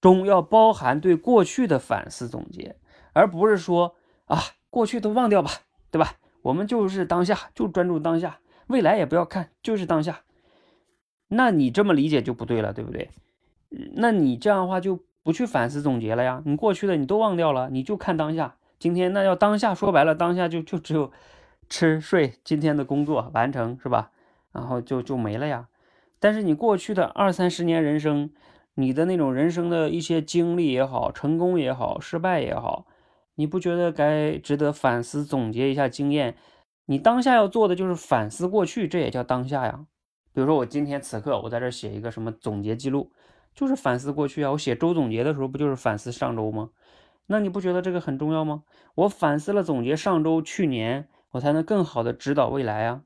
[0.00, 2.76] 中要包含对过去的反思总结，
[3.12, 4.38] 而不是说啊，
[4.70, 5.50] 过去都忘掉吧，
[5.90, 6.14] 对吧？
[6.42, 10.20] 我们就是当下，就专注当下，未来也不要看，就是当下。
[11.28, 13.10] 那你这么理解就不对了，对不对？
[13.96, 16.42] 那你这样的话就不去反思总结了呀？
[16.46, 18.56] 你过去的你都忘掉了，你就看当下。
[18.78, 21.12] 今天那要当下，说白了，当下就就只有
[21.70, 24.10] 吃睡，今天的工作完成是吧？
[24.52, 25.68] 然后就就没了呀。
[26.18, 28.30] 但是你过去的二三十年人生，
[28.74, 32.86] 你的那种人生的一些经历也好，成功也好，失败也好。
[33.36, 36.34] 你不觉得该值得反思总结一下经验？
[36.86, 39.86] 你当下要做的就是反思过去，这也叫当下呀。
[40.34, 43.12] 比如说我今天此刻我在这写一个什么总结记录，
[43.54, 44.50] 就是反思过去啊。
[44.50, 46.70] 我写周总结的时候不就是反思上周吗？
[47.26, 48.64] 那你不觉得这个很重要吗？
[48.96, 53.02] 我反思了总结上周、去年，我才能更好的指导未来啊。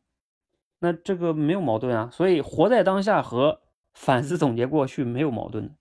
[0.79, 2.11] 那这个没有矛盾啊。
[2.13, 3.61] 所以活在当下和
[3.93, 5.75] 反思总结过去没有矛盾，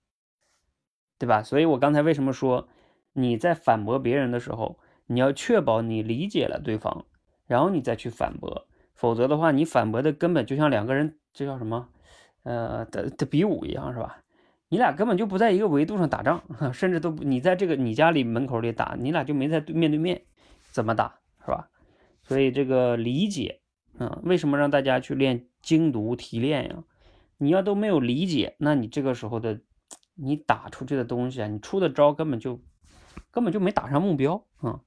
[1.18, 1.42] 对吧？
[1.44, 2.68] 所以我刚才为什么说？
[3.14, 7.06] 你在反驳别人的时候，你要确保你理解了对方，
[7.46, 11.90] 然后你再去反驳，否则的话，你反驳的根本就像两个人这叫什么，
[12.42, 14.24] 呃的的比武一样，是吧？
[14.70, 16.42] 你俩根本就不在一个维度上打仗，
[16.74, 20.24] 甚至都不你在这个你家里门口里打，你俩就没在面对面，
[20.72, 21.70] 怎么打是吧？
[22.24, 23.62] 所以这个理解，
[24.00, 26.84] 嗯，为什么让大家去练精读提炼呀？
[27.38, 29.60] 你要都没有理解，那你这个时候的
[30.16, 32.62] 你打出去的东西啊，你出的招根本就
[33.32, 34.80] 根本就没打上目标啊，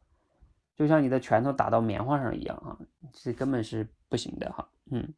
[0.74, 2.78] 就像你的拳头打到棉花上一样啊，
[3.12, 5.12] 这根本是不行的哈，嗯，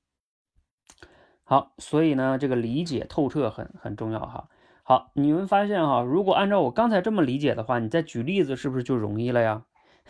[1.44, 4.48] 好，所以呢，这个理解透彻很很重要哈。
[4.83, 9.64] 好，你们发现哈，如果按照我刚才这么理解的话，你再举例子是不是就容易了呀？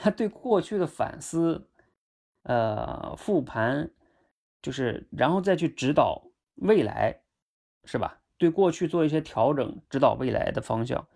[0.16, 1.67] 对过去的反思，
[2.49, 3.91] 呃，复盘，
[4.61, 6.23] 就是然后再去指导
[6.57, 7.21] 未来，
[7.85, 8.19] 是吧？
[8.39, 11.07] 对过去做一些调整，指导未来的方向，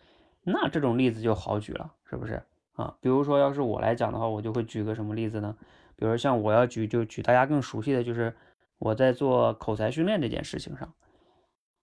[0.45, 2.43] 那这种例子就好举了，是不是
[2.75, 2.97] 啊？
[3.01, 5.57] 比如说，要是我来讲的话，我就会举个什么例子呢？
[5.97, 8.37] 比如像我要举，就举大家更熟悉的就是
[8.79, 10.95] 我在做口才训练这件事情上，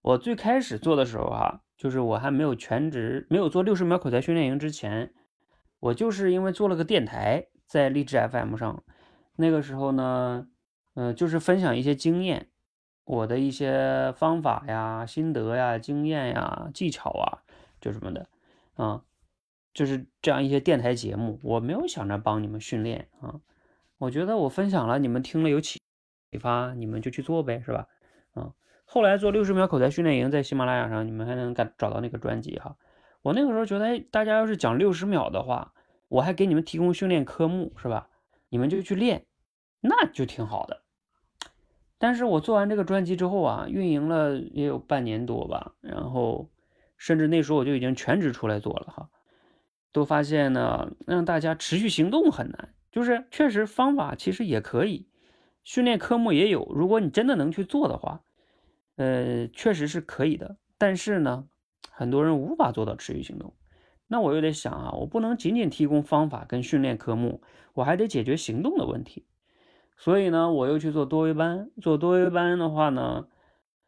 [0.00, 1.62] 我最开始做的时候哈。
[1.80, 5.14] 就是我还没有全职，没有做六十秒口才训练营之前，
[5.78, 8.84] 我就是因为做了个电台，在励志 FM 上，
[9.40, 10.46] 那个时候呢，
[10.94, 12.48] 嗯，就是分享一些经验，
[13.04, 17.42] 我的一些方法呀、心得呀、经验呀、技巧啊，
[17.80, 18.28] 就什么的，
[18.74, 19.02] 啊，
[19.72, 23.40] 就是这样一些电台节目，我没有想着帮你们训练啊，
[23.98, 25.80] 我觉得我分享了，你们听了有启
[26.38, 27.88] 发，你们就去做呗，是吧？
[28.34, 28.52] 啊。
[28.84, 32.76] 后来做六十秒口才训练营，在喜马拉雅上，你们还能感找到那个专辑哈。
[33.22, 35.72] 我那个时候觉得，哎，大家要是讲六十秒的话，
[36.08, 38.08] 我还给你们提供训练科目，是吧？
[38.48, 39.26] 你们就去练，
[39.80, 40.82] 那就挺好的。
[41.98, 46.50] 但是我做完这个专辑之后啊，运营了也有半年多吧，然后
[46.96, 49.10] 甚至那时候我就已经全职出来做了哈，
[49.92, 52.74] 都发现呢，让大家持续行动很难。
[52.90, 55.08] 就是确实方法其实也可以，
[55.62, 58.22] 训练科目也有，如果你真的能去做的话。
[58.96, 61.46] 呃，确实是可以的，但是呢，
[61.90, 63.54] 很多人无法做到持续行动。
[64.08, 67.40] 那我又得想啊，我不能仅仅提供方法跟训练科目，
[67.72, 69.24] 我还得解决行动的问题。
[70.00, 71.70] 所以呢，我又去做多维班。
[71.82, 73.28] 做多维班的话呢，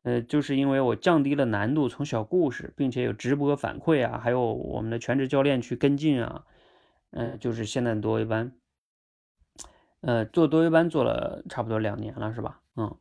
[0.03, 6.45] 呃，就是因为我降低了难度，从小故事，并且有直播反馈啊，还有我们的全职教练去跟进啊，
[7.13, 8.53] 嗯，就是现在多维班，
[10.03, 12.61] 呃，做多维班做了差不多两年了，是吧？
[12.77, 12.95] 嗯。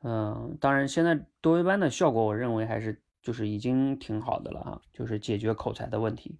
[0.00, 6.38] 嗯，当然，现在多维班的效果，我认为还是就是已经挺好的了啊，就是解决口才的问题。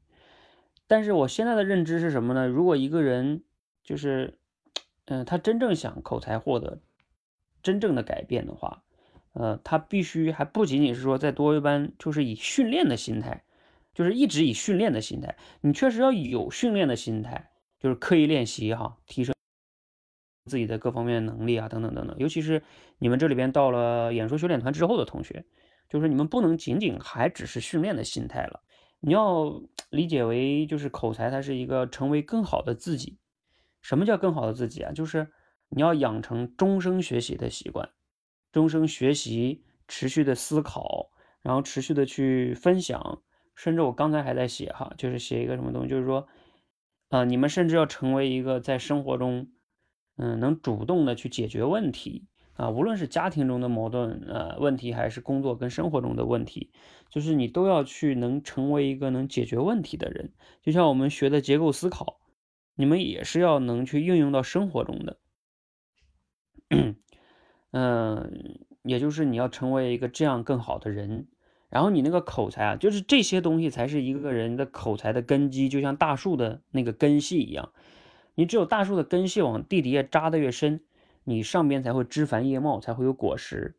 [0.86, 2.46] 但是我现在的认知是什么呢？
[2.46, 3.42] 如果一个人
[3.82, 4.38] 就是，
[5.08, 6.80] 嗯，他真正想口才获得
[7.62, 8.82] 真正的改变的话，
[9.32, 13.42] 呃，他必须还不仅仅是说在多维班，就是以训练的心态，
[13.94, 19.34] 就是一直以训练的心态，你确实要有训练的心态，就是刻意练习哈，提升。
[20.44, 22.62] 自己的各方面能力啊，等等等等，尤其是
[22.98, 25.44] 你们这里边到了演说修炼团之后的同学，
[25.88, 28.62] 就是你们不能仅仅还只是训练的心态了，
[29.00, 33.18] 你要理解为就是口才，它是一个成为更好的自己。
[33.82, 34.92] 什么叫更好的自己啊？
[34.92, 35.30] 就是
[35.68, 37.88] 你要养成终生学习的习惯，
[38.52, 41.10] 终生学习，持续的思考，
[41.42, 43.22] 然后持续的去分享，
[43.54, 46.26] 甚至我刚才还在写哈，就是写一个什么东西，就是说，
[47.08, 49.48] 啊，你们甚至要成为一个在生活中。
[50.20, 56.72] 嗯，能主动的去解决问题啊，无论是家庭中的矛盾呃问题，还是工作跟生活中的问题，
[57.08, 60.32] 就是你都要去能成为一个能解决问题的人。
[60.60, 62.18] 就像我们学的结构思考，
[62.78, 65.16] 你们也是要能去应用到生活中的。
[67.72, 71.26] 嗯，也就是你要成为一个这样更好的人，
[71.70, 77.72] 然后你那个口才啊，就是这些东西才是一个人的口才的根基，就像大树的那个根系一样。
[78.36, 80.80] 你只有大树的根系往地底下扎得越深，
[81.24, 83.74] 你上边才会枝繁叶茂，才会有果实。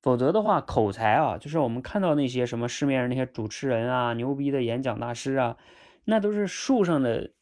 [0.00, 5.58] 否则的话，口才啊，就是我们看到那些什么市面上那些主持人啊、牛逼的演讲大师啊，
[6.06, 7.32] 那都是树上的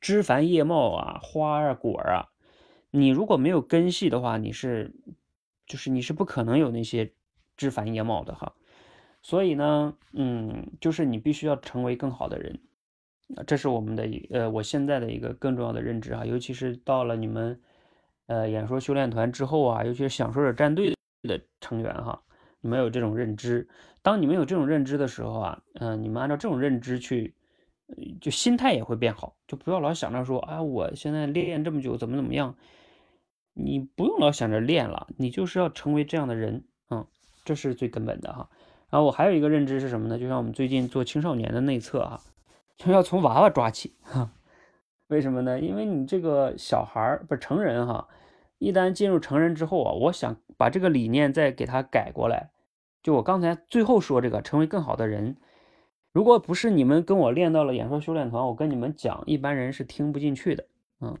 [0.00, 2.28] 枝繁叶茂啊、花啊、果啊。
[2.90, 4.92] 你如果没有根系的话，你是
[5.66, 7.12] 就是你是不可能有那些
[7.56, 8.54] 枝繁叶茂的哈。
[9.22, 12.58] 所以呢，嗯，就是你必须要成为更好的人。
[13.46, 17.60] 这是我们的一呃，我现在的一个更重要的认知哈，尤其是到了你们
[18.26, 20.92] 呃演说修炼团之后啊，尤其是享受者战队
[21.22, 22.20] 的成员哈，
[22.60, 23.68] 你们有这种认知。
[24.02, 27.32] 当你们有这种认知的时候啊，嗯，你们按照这种认知去，
[28.20, 32.54] 就心态也会变好，就不要老想着说啊，我现在练这么久怎么怎么样，
[33.54, 37.06] 你不用老想着练了，你就是要成为这样的人，嗯，
[37.44, 38.48] 这是最根本的哈。
[38.90, 40.18] 然后我还有一个认知是什么呢？
[40.18, 42.20] 就像我们最近做青少年的内测哈。
[42.76, 44.32] 就要从娃娃抓起哈，
[45.08, 45.60] 为什么呢？
[45.60, 48.08] 因为你这个小孩儿不是成人哈，
[48.56, 52.50] 一旦进入成人之后啊，我想把这个理念再给他改过来，
[53.02, 55.36] 就我刚才最后说这个，成为更好的人。
[56.12, 60.66] 如果不是你们跟我练到了演说修炼团，我跟你们讲，一般人是听不进去的。
[61.00, 61.16] 嗯，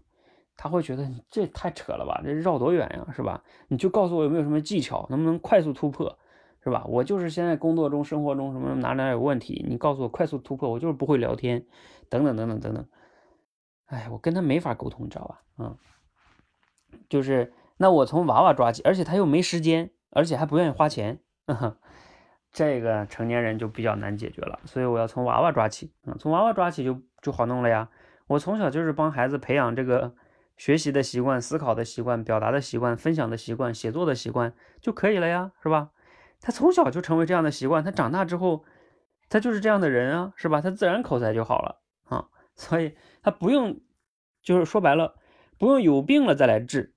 [0.56, 3.42] 他会觉得这太扯了吧，这绕多远呀，是吧？
[3.68, 6.18] 你就告诉我有没有什么技巧，能不能快速突破，
[6.64, 6.84] 是吧？
[6.88, 11.64] 我就是现在工作中、生活中什么哪哪有问题，你告诉我快速突破，我就是不会聊天，
[12.08, 12.86] 等等等等等等。
[13.86, 15.42] 哎，我跟他没法沟通，你知道吧？
[15.58, 15.76] 嗯，
[17.08, 21.20] 就是那我从娃娃抓起，而且他又没时间，而且还不愿意花钱。
[22.52, 27.88] 这个成年人就比较难解决了，所以我要从娃娃抓起，嗯，从娃娃抓起就就好弄了呀。
[28.26, 30.14] 我从小就是帮孩子培养这个
[30.56, 35.90] 学习的习惯、思考的习惯、表达的习惯、分享的习惯、写作的习惯就可以了呀，是吧？
[36.40, 38.64] 他从小就成为这样的习惯，他长大之后
[39.28, 40.60] 他就是这样的人啊，是吧？
[40.60, 43.80] 他自然口才就好了啊，所以他不用，
[44.42, 45.14] 就是说白了，
[45.58, 46.94] 不用有病了再来治，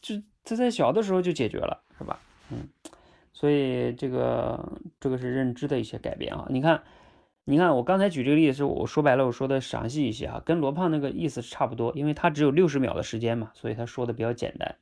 [0.00, 2.18] 就他在小的时候就解决了，是吧？
[3.44, 6.46] 所以这个这个是认知的一些改变啊！
[6.48, 6.82] 你看，
[7.44, 14.74] 你看我刚才举这个例子，是我说白了，我说的详细一些啊，跟罗胖那个意思差不多，因为他只有六十秒的时间嘛，所以他说的比较简单。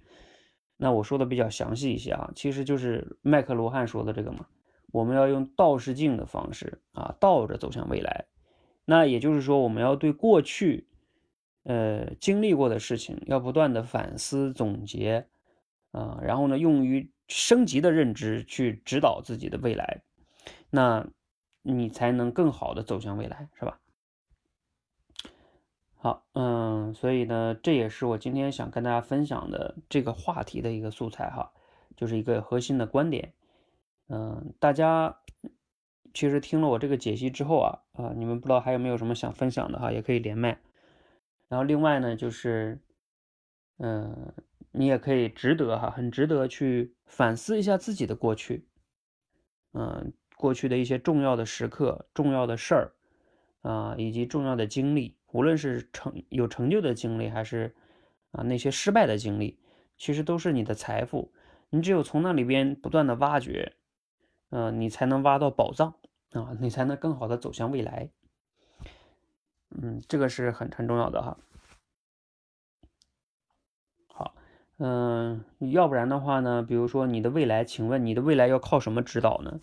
[0.76, 4.46] 那我说的比较详细一些啊，其实就是麦克罗汉说的这个嘛，
[4.92, 8.26] 我们要用倒视镜的方式啊，倒着走向未来。
[8.84, 10.86] 那也就是说，我们要对过去
[11.64, 15.26] 呃经历过的事情要不断的反思总结
[15.90, 17.10] 啊，然后呢，用于。
[17.34, 20.02] 升级的认知去指导自己的未来，
[20.68, 21.06] 那
[21.62, 23.80] 你才能更好的走向未来，是吧？
[25.96, 31.50] 好，嗯，所以呢，这也是我今天想跟大家分享的这个话题的一个素材哈，
[31.96, 33.32] 就是一个核心的观点。
[34.08, 35.16] 嗯，大家
[36.12, 40.60] 其实听了我这个解析之后啊，啊，你们不知道还有没有什么想分享的哈，也可以连麦。
[41.48, 42.78] 然后另外呢，就是，
[43.78, 44.34] 嗯。
[44.72, 48.66] 你也可以值得哈，很值得去反思一下自己的过去，
[49.74, 52.92] 嗯，过去的一些重要的时刻、重要的事儿
[53.60, 57.74] 啊，以及重要的经历，无论是成有成就的经历，还是
[58.32, 59.58] 啊那些失败的经历，
[59.96, 61.32] 其实都是你的财富。
[61.70, 63.74] 你只有从那里边不断的挖掘，
[64.50, 65.94] 嗯，你才能挖到宝藏
[66.32, 68.10] 啊，你才能更好的走向未来。
[69.70, 71.38] 嗯，这个是很很重要的哈。
[74.84, 76.60] 嗯，要不然的话呢？
[76.60, 79.60] 比如说你的未来，请问你的未来要靠什么指导呢？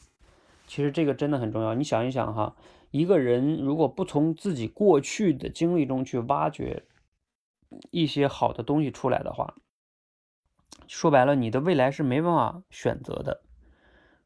[0.66, 1.76] 其实这个真的很重要。
[1.76, 2.56] 你想一想哈，
[2.92, 6.86] 一个人如果不从自己过去的经历中去挖掘
[7.92, 9.56] 一些好的东西出来的话，
[10.88, 13.42] 说白了，你的未来是没办法选择的。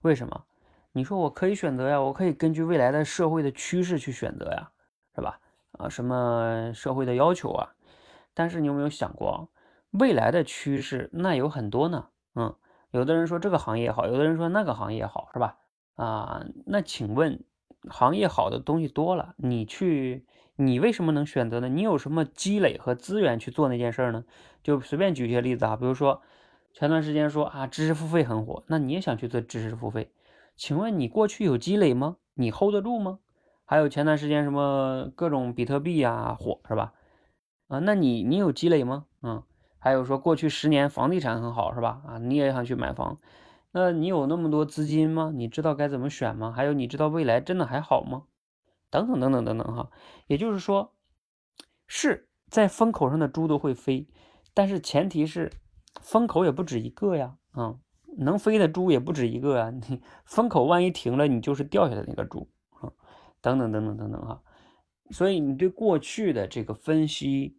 [0.01, 0.43] 为什么？
[0.91, 4.69] 你说我可以选择呀，我可以根据未来的社会的趋势去选择呀，
[5.15, 5.39] 是吧？
[5.71, 7.73] 啊，什么社会的要求啊？
[8.35, 9.49] 但是你有没有想过？
[9.93, 12.55] 未来的趋势那有很多呢，嗯，
[12.89, 15.57] 有的人说这个行业好，有的人说那个行业好，是吧？
[15.95, 17.43] 啊，那请问
[17.89, 20.25] 行业好的东西多了，你去，
[20.55, 21.69] 你为什么能选择呢？
[21.69, 24.25] 你有什么积累和资源去做那件事呢？
[24.63, 26.23] 就随便举一些例子啊，比如说
[26.73, 30.11] 前段时间说啊，知识付费很火，那你也想去做知识付费，
[30.55, 32.17] 请问你过去有积累吗？
[32.33, 33.19] 你 hold 得住吗？
[33.63, 36.93] 还有前段时间什么各种比特币呀火，是吧？
[37.67, 39.05] 啊，那你你有积累吗？
[39.21, 39.43] 嗯。
[39.83, 42.01] 还有说过去十年房地产很好是吧？
[42.07, 43.19] 啊，你也想去买房，
[43.73, 45.33] 那你有那么多资金吗？
[45.35, 46.53] 你知道该怎么选吗？
[46.55, 48.23] 还有你知道未来真的还好吗？
[48.89, 49.91] 等等等等等等哈，
[50.27, 50.93] 也就是说，
[51.85, 54.07] 是在风口上的猪都会飞，
[54.53, 55.51] 但是前提是
[55.99, 57.75] 风口也不止一个呀，啊，
[58.17, 62.87] 能飞的猪也不止一个啊，你风口万一停了，你就是掉下来那个猪啊，
[63.41, 64.41] 等等等等等等哈，
[65.11, 67.57] 所以你对过去的这个分析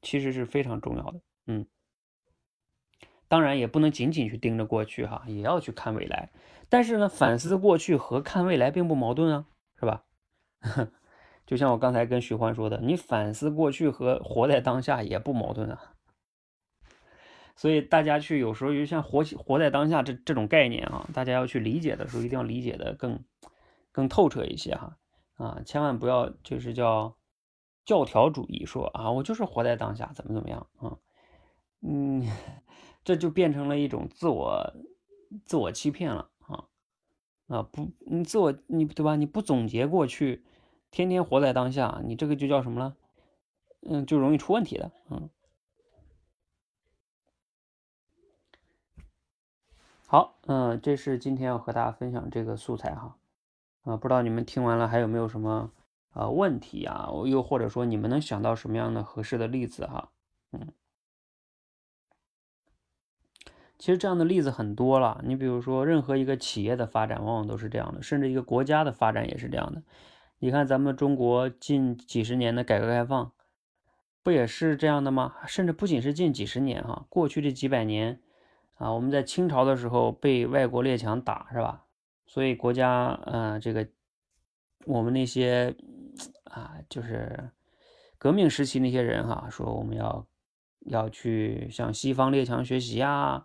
[0.00, 1.20] 其实是非常重要的。
[1.46, 1.66] 嗯，
[3.28, 6.30] 当然也不能仅仅去盯着过去哈，也要去看未来。
[6.68, 9.46] 但是呢，反思过去和看未来并不矛盾啊，
[9.78, 10.04] 是吧？
[11.46, 15.92] 就像我刚才跟徐欢说的，你反思过去和活在当下也不矛盾啊。
[17.54, 23.24] 所以大家去有时候就像活活在当下这这种概念啊，大家要去理解的时候，一定要理解的更
[23.92, 24.98] 更透彻一些哈
[25.36, 27.16] 啊，千万不要就是叫
[27.84, 30.98] 教条主义，说啊我就是活在当下，怎么怎么样啊。
[31.88, 32.26] 嗯
[33.04, 34.74] 这就变成了一种自我
[35.44, 36.64] 自我欺骗了啊
[37.46, 39.14] 啊不，你自我你对吧？
[39.14, 40.44] 你不总结过去，
[40.90, 42.96] 天天活在当下，你这个就叫什么了？
[43.82, 44.90] 嗯，就容易出问题的。
[45.10, 45.30] 嗯，
[50.06, 53.16] 好，嗯，这是今天要和大家分享这个素材哈
[53.84, 55.70] 啊，不知道你们听完了还有没有什么
[56.10, 57.08] 啊问题啊？
[57.12, 60.10] 我又或者说你们能想到什么样的合适的例子哈？
[60.50, 60.72] 嗯。
[63.78, 65.20] 其实这样的例子很多了。
[65.24, 69.82] 你比如说，任何一个企业的发展，往往都是这样的，甚至一个国家的发展也是这样的。
[70.38, 73.32] 你看，咱们中国近几十年的改革开放，
[74.22, 75.34] 不也是这样的吗？
[75.46, 78.20] 甚至不仅是近几十年哈，过去这几百年
[78.74, 81.84] 啊，我们在清朝的时候被外国列强打，是吧？
[82.26, 83.86] 所以国家，嗯，这个
[84.84, 85.74] 我们那些
[86.44, 87.50] 啊，就是
[88.18, 90.26] 革命时期那些人哈，说我们要
[90.86, 93.44] 要去向西方列强学习呀，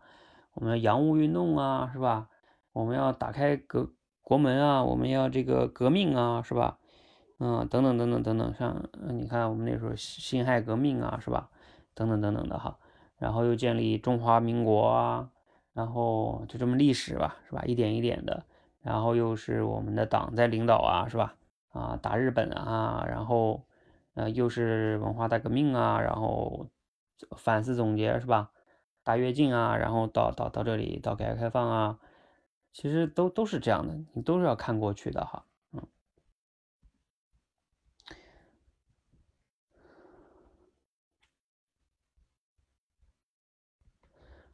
[0.53, 2.29] 我们要洋务运动啊，是吧？
[2.73, 3.87] 我们要打开国
[4.21, 6.77] 国门啊，我们要这个革命啊，是吧？
[7.39, 11.49] 嗯，等等等等等等，像你看我们那时候辛亥革命啊，是吧？
[11.93, 12.77] 等等等等的哈，
[13.17, 15.29] 然后又建立中华民国啊，
[15.73, 17.63] 然后就这么历史吧，是吧？
[17.65, 18.45] 一点一点的。
[18.81, 21.35] 然后又是我们的党在领导啊，是吧？
[21.71, 23.63] 啊，打日本啊，然后，
[24.15, 26.67] 呃，又是文化大革命啊，然后
[27.37, 28.51] 反思总结是吧？
[29.11, 31.99] 大跃进啊，然后到到到这里到改革开放啊，
[32.71, 35.43] 其实都都是这样的，你都是要看过去的哈。
[35.73, 35.85] 嗯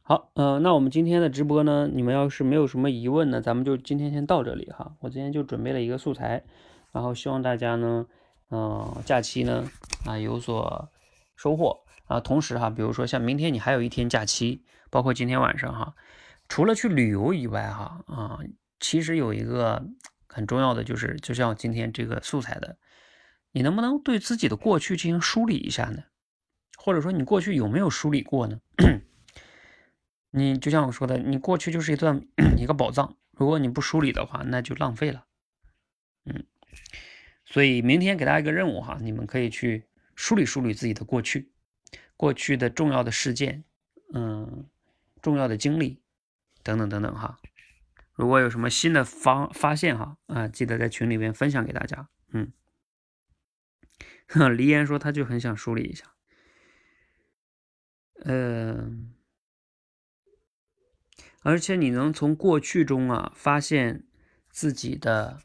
[0.02, 4.96] 好，呃，那我们今天的直播呢，你们要是没有什么疑问呢，咱们就今天先到这里哈。
[4.98, 6.42] 我今天就准备了一个素材，
[6.90, 8.08] 然后希望大家呢，
[8.50, 9.70] 嗯，假期呢
[10.04, 10.88] 啊有所
[11.38, 12.20] 收获啊。
[12.20, 15.94] 同时哈，比如说像明天你还有一天假期，包括今天晚上哈，
[16.50, 18.40] 除了去旅游以外哈啊，
[18.78, 19.86] 其实有一个
[20.26, 22.76] 很重要的就是，就像今天这个素材的，
[23.52, 26.02] 你能不能对自己的过去进行梳理一下呢？
[26.76, 28.60] 或者说你过去有没有梳理过呢？
[30.30, 32.22] 你就像我说的，你过去就是一段
[32.56, 35.24] 一个宝藏，如果你不梳理的话，那就浪费了。
[36.26, 36.44] 嗯，
[37.44, 39.87] 所以明天给大家一个任务哈，你们可以去
[40.18, 41.52] 梳理梳理自己的过去，
[42.16, 43.62] 过去的重要的事件，
[44.12, 44.68] 嗯，
[45.22, 46.02] 重要的经历
[46.64, 47.38] 等等等等哈。
[48.14, 52.08] 如果有什么新的发发现哈，啊，记得在群里面分享给大家。
[52.32, 52.50] 嗯，
[54.58, 56.12] 黎岩说他就很想梳理一下，
[58.24, 59.14] 嗯。
[61.44, 64.04] 而且你能从过去中啊发现
[64.50, 65.40] 自己的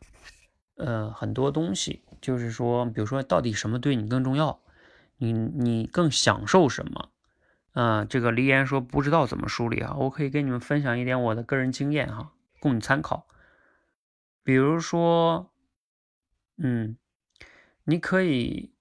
[0.78, 4.62] 呃很多东西，就是说，比如说到底什么对你更重要，
[5.32, 7.10] 你你更享受什么？
[7.72, 13.28] 啊，这个黎岩说不知道怎么梳理啊，我可以跟你们分享一点我的个人经验哈，供你参考。
[14.44, 15.52] 比如说，
[16.58, 16.98] 嗯，
[17.86, 18.74] 你可以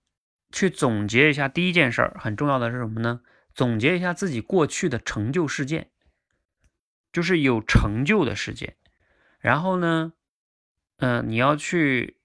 [0.51, 3.21] 去总结一下第一件事儿，很重要的是什么呢？
[3.55, 5.91] 总结一下自己过去的成就事件。
[7.13, 8.75] 就是有成就的事件，
[9.39, 10.15] 然后呢，
[10.97, 12.17] 嗯，你要去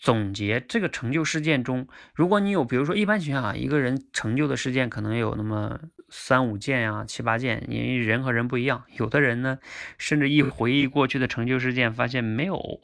[0.00, 5.78] 总结这个成就事件中，如果你有，比如说一般情况下，一个人成就的事件可能有那么
[6.08, 9.58] 三五件呀、七八件，因为人和人不一样，有的人呢，
[9.98, 12.80] 甚至一回忆过去的成就事件，发现没有，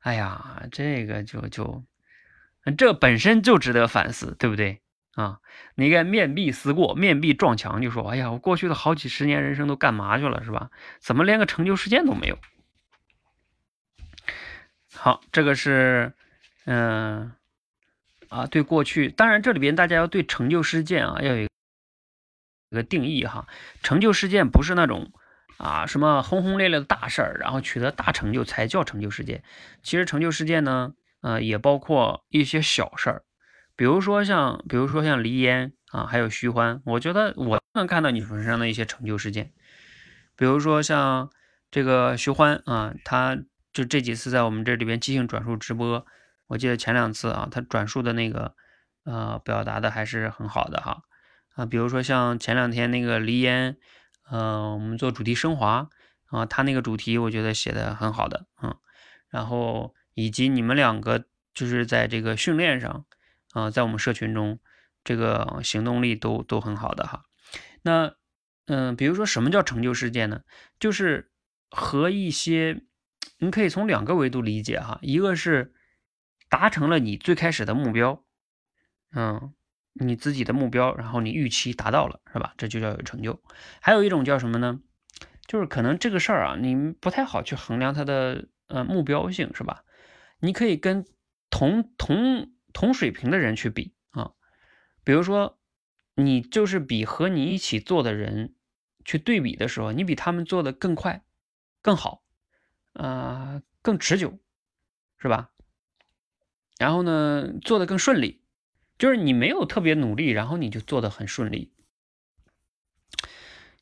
[0.00, 1.84] 哎呀，这个就就，
[2.78, 4.80] 这本身就值得反思，对不对？
[5.14, 5.40] 啊，
[5.74, 10.70] 你该面壁思过，面壁撞墙，就说：“哎呀，我过去的好几十年人生都干嘛去了，是吧？
[11.00, 12.38] 怎么连个成就事件都没有？”
[15.08, 16.12] 好，这个是，
[16.66, 17.32] 嗯，
[18.28, 21.48] 啊，对过去，当然这里边大家要对成就事件啊要有一
[22.70, 23.46] 个定义哈。
[23.82, 25.10] 成就事件不是那种
[25.56, 29.42] 啊什么轰轰烈烈的大事儿，然后取得大成就才叫成就事件。
[29.82, 30.92] 其实成就事件呢，
[31.22, 33.22] 呃，也包括一些小事儿。
[33.76, 39.52] 比如说像，比如说像黎烟啊，还有徐欢，我觉得我能看到你身上的一些成就事件。
[40.36, 41.30] 比如说像
[41.70, 43.38] 这个徐欢啊，他
[43.78, 46.04] 就这几次在我们这里边即兴转述直播，
[46.48, 48.56] 我记得前两次啊，他转述的那个
[49.04, 51.04] 呃表达的还是很好的哈
[51.54, 51.64] 啊。
[51.64, 53.76] 比如说像前两天那个黎烟，
[54.32, 55.88] 嗯，我们做主题升华
[56.26, 58.76] 啊，他那个主题我觉得写的很好的，嗯，
[59.28, 63.04] 然后以及你们两个就是在这个训练上。
[63.52, 64.58] 啊，在我们社群中，
[65.04, 67.22] 这个行动力都都很好的哈。
[67.82, 68.14] 那，
[68.66, 70.42] 嗯，比如说什么叫成就事件呢？
[70.78, 71.30] 就是
[71.70, 72.82] 和一些，
[73.38, 74.98] 你可以从两个维度理解哈。
[75.02, 75.74] 一个是
[76.48, 78.24] 达成了你最开始的目标，
[79.12, 79.54] 嗯，
[79.94, 82.54] 你自己的目标，然后你预期达到了，是吧？
[82.56, 83.42] 这就叫有成就。
[83.80, 84.80] 还有一种叫什么呢？
[85.46, 89.84] 就是可能这个事儿啊，你不太好去衡量它的呃目标性，是吧？
[90.40, 91.04] 你可以跟
[91.50, 92.52] 同同。
[92.74, 94.32] 同水平的人去比啊，
[95.02, 95.58] 比如说
[96.14, 98.54] 你就是比和你一起做的人
[99.04, 101.24] 去对比的时候，你比他们做的更快、
[101.82, 102.22] 更好，
[102.98, 104.38] 啊，更持久，
[105.18, 105.50] 是吧？
[106.78, 108.42] 然后呢，做的更顺利，
[108.98, 111.72] 就是你没有特别努力，然后你就做的很顺利。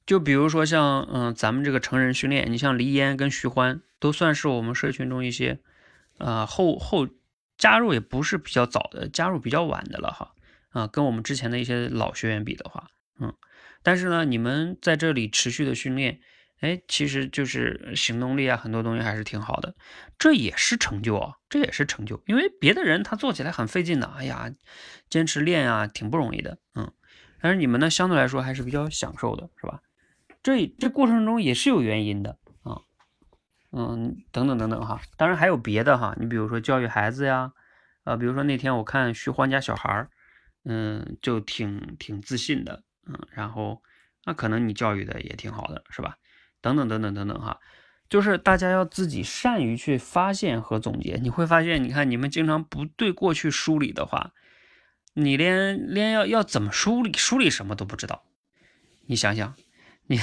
[0.07, 5.59] 就比如说像嗯，咱们这个成人训练，你像黎烟跟徐欢，都算是我们社群中一些，
[6.19, 7.09] 呃后后
[7.59, 10.35] 加入也不是比较早的，加入比较晚的了哈，
[10.69, 13.35] 啊，跟我们之前的一些老学员比的话，嗯，
[13.83, 16.21] 但是呢，你们在这里持续的训练，
[16.61, 19.75] 哎，其实就是行动力啊，很多东西还是挺好的，
[20.19, 24.51] 这也是成就啊，这也是成就，因为别的人他做起来很费劲的，哎呀，
[25.11, 26.91] 坚持练啊，挺不容易的，嗯，
[27.41, 29.83] 但是你们呢，相对来说还是比较享受的，是吧？
[30.43, 32.81] 这这过程中也是有原因的啊，
[33.73, 37.53] 嗯，等等等等哈，当然还有别的哈，你比如说教育孩子呀，
[38.05, 40.09] 啊，比如说那天我看徐欢家小孩儿，
[40.65, 43.83] 嗯，就挺挺自信的，嗯，然后
[44.25, 46.17] 那可能你教育的也挺好的，是吧？
[46.67, 47.61] 等等等等等等哈，
[48.09, 54.33] 就是大家要自己善于去发现和总结，你会发现，你看你们经常不对过去梳理的话，
[55.15, 58.25] 你连连要要怎么梳理梳理什么都不知道，
[59.07, 59.55] 你想想。
[60.09, 60.19] 你，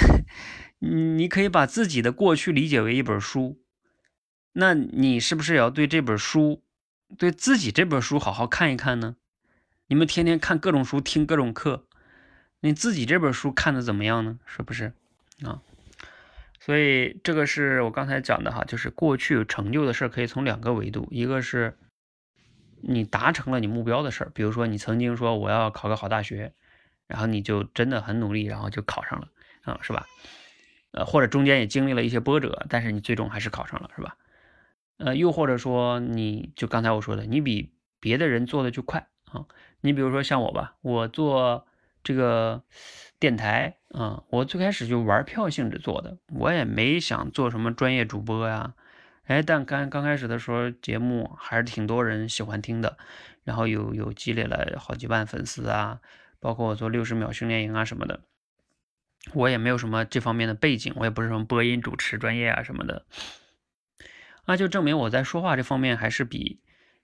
[1.16, 3.60] 你可以把自己的过去理解为一本书，
[4.54, 6.64] 那你是不是也要对这本书，
[7.18, 9.18] 对自己这本书好好看一看呢？
[9.88, 11.86] 你们天天看各种书，听各种课，
[12.62, 14.40] 你自己这本书看的怎么样呢？
[14.46, 14.94] 是不是
[15.44, 15.62] 啊？
[16.66, 21.78] 所以这个是我刚才讲的哈，就是过去成就的事儿可以从两个维度，一个是
[22.80, 26.54] 你达成了你目标的事儿，比如说你曾经说我要考个好大学，
[27.06, 29.28] 然后你就真的很努力，然后就考上了。
[29.64, 30.06] 啊，是吧？
[30.92, 34.16] 呃，或者中间也经历了一些波折，但是你最终还是考上了，是吧？
[35.00, 39.46] 呃，又或者说，你就刚才我说的，你比别的人做的就快啊。
[39.82, 41.68] 你比如说像我吧，我做
[42.04, 42.64] 这个
[43.24, 48.74] 电台啊，我最开始就玩票性质做的，我也没想做什么专业主播呀。
[49.28, 52.98] 哎，但刚刚开始的时候，节目还是挺多人喜欢听的，
[53.46, 56.02] 然后有有积累了好几万粉丝啊，
[56.42, 58.20] 包括我做六十秒训练营啊什么的。
[59.32, 63.06] 我也没有什么这方面的背景，我也不是什么播音主持专业啊什么的，
[64.46, 66.60] 那就证明我在说话这方面还是比，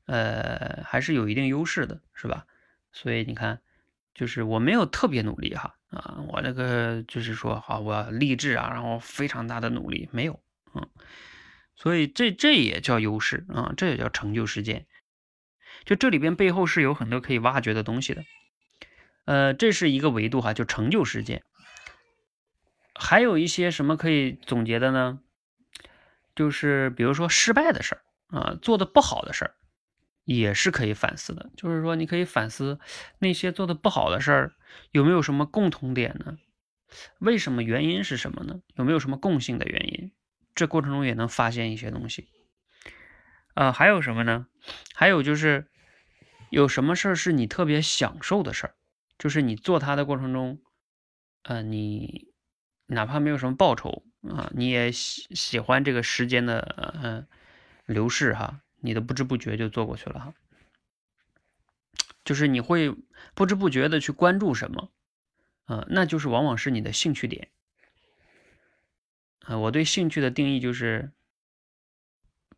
[0.06, 2.46] 呃，还是有一定优势的，是吧？
[2.92, 3.62] 所以你看，
[4.14, 10.40] 就是我没有特别努力哈，啊，我这个就是说，好，我励志啊，然后非常大的努力没有，
[10.76, 10.88] 嗯，
[11.76, 14.86] 所以这这也叫优势啊，这也叫成就事件，
[15.86, 18.24] 就这里边背后是有很多可以挖掘的东西的，
[19.26, 21.44] 呃，这是一个维度哈，就成就事件。
[22.94, 25.20] 还有一些什么可以总结的呢？
[26.36, 28.02] 就是比如说失败的事儿
[28.38, 29.56] 啊，做的不好的事儿，
[30.38, 31.50] 也是可以反思的。
[31.56, 32.80] 就是说，你可以反思
[33.18, 34.54] 那些做的不好的事儿
[34.92, 36.38] 有没有什么共同点呢？
[37.20, 38.62] 为什么原因是什么呢？
[38.76, 40.12] 有没有什么共性的原因？
[40.56, 42.28] 这过程中也能发现一些东西。
[43.54, 44.48] 啊，还有什么呢？
[44.94, 45.68] 还有就是
[46.50, 48.76] 有什么事儿是你特别享受的事儿，
[49.18, 50.62] 就是你做它的过程中，
[51.44, 52.30] 呃，你。
[52.92, 57.28] 哪怕没有什么报酬啊，你也喜喜欢这个时间的嗯
[57.86, 60.34] 流逝哈，你的不知不觉就做过去了哈。
[62.24, 62.96] 就是你会
[63.34, 64.92] 不知不觉的去关注什么
[65.66, 67.50] 嗯，那就是往往是你的兴趣点
[69.42, 69.58] 啊。
[69.58, 71.12] 我对兴趣的定义就是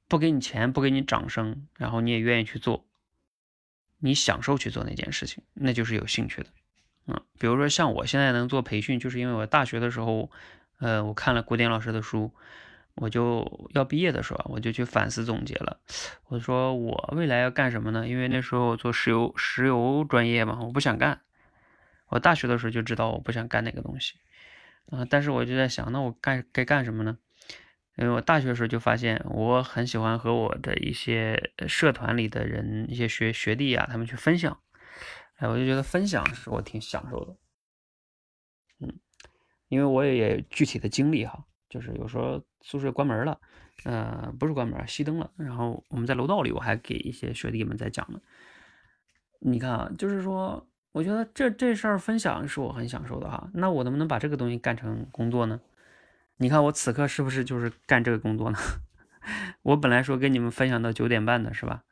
[0.07, 2.85] 不给你钱，不给你掌声，然后你也愿意去做，
[3.99, 6.49] 你享受去做那件事情，那就是有兴趣的。
[7.07, 10.29] 嗯，比如说像我现在能做培训，就是因为我大学的时候，
[10.79, 12.33] 呃，我看了古典老师的书，
[12.95, 15.79] 我就要毕业的时候，我就去反思总结了。
[16.27, 18.07] 我说我未来要干什么呢？
[18.07, 21.21] 因为那时候做石油石油专业嘛，我不想干。
[22.07, 24.15] 我大学的时候就知道我不想干那个东西，
[24.89, 27.17] 啊，但是我就在想，那我干该干什么呢？
[27.95, 34.59] 因为我大学的时候就发现，我很喜欢和我的一些社团里的人、一些学学弟啊，他们去分享。
[35.35, 37.35] 哎，我就觉得分享是我挺享受的，
[38.79, 38.99] 嗯，
[39.69, 43.39] 因为我也具体的经历哈，就是有时候宿舍关门了，
[43.85, 48.19] 呃，不是关门，熄灯了，然后我们在楼道里，我还给一些学弟们在讲呢。
[49.39, 53.49] 你看啊，就是说，我觉得这这事儿分享是我很享受的哈。
[53.53, 55.61] 那我能不能把这个东西干成工作呢？
[56.37, 58.59] 你看我此刻是不是就是干这个工作呢？
[59.63, 61.83] 我本来说跟你们分享到九点半的是吧？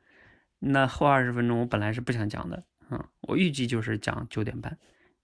[0.60, 2.66] 那后二十分钟我本来是不想讲的。
[2.92, 4.78] 嗯，我预计就是讲九点半，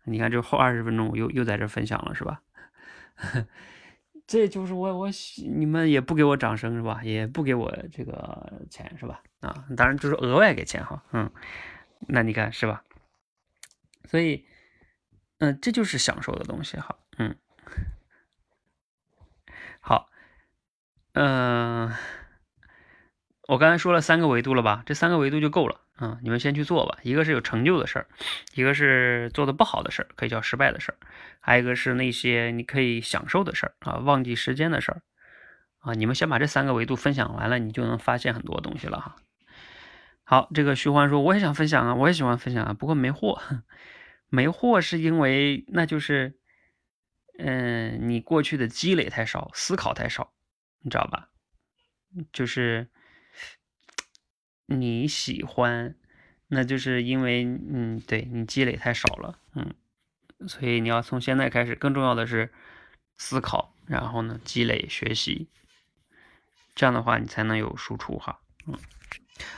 [0.06, 2.42] 你看这后二十分钟我又又在这分享了是吧？
[4.28, 5.10] 这就是我我
[5.58, 7.02] 你们也不给我掌声是吧？
[7.04, 9.22] 也不给我这个钱是吧？
[9.42, 11.32] 啊，当然就是额外给钱哈，嗯，
[12.08, 12.84] 那你看是吧？
[14.06, 14.46] 所以，
[15.38, 17.36] 嗯，这就是享受的东西哈，嗯，
[19.80, 20.10] 好，
[21.14, 21.94] 嗯，
[23.48, 24.82] 我刚才说了三个维度了吧？
[24.88, 26.20] 这三个维度就够了啊！
[26.22, 27.00] 你们先去做吧。
[27.04, 28.08] 一个是有成就的事儿，
[28.54, 30.98] 一个是做的不好的事儿，可以叫失败的事儿，
[31.40, 35.02] 还有一个是那些你可以享受的事儿啊，忘记时间的事儿
[35.80, 35.94] 啊。
[35.94, 39.16] 你们先把这三个维度分享完了，你就能发现很多东西了哈。
[40.26, 43.42] 好，这个徐欢说我也想分享啊，我也喜欢分享啊，不过没货，
[44.28, 46.38] 没货是因为那就是，
[47.40, 50.34] 嗯，你过去的积累太少，思考太少，
[50.82, 51.30] 你知道吧？
[52.34, 52.90] 就是。
[54.68, 55.96] 你喜欢，
[56.48, 59.74] 那就是因为，嗯，对你积累太少了，嗯，
[60.48, 62.52] 所以你要从现在开始，更重要的是
[63.18, 65.48] 思考，然后呢，积累学习，
[66.74, 68.76] 这样的话你才能有输出哈，嗯，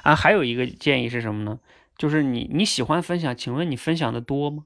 [0.04, 1.60] 啊，还有一个建议是什么呢？
[1.98, 4.66] 就是你你喜欢分享，请问你分享的多吗？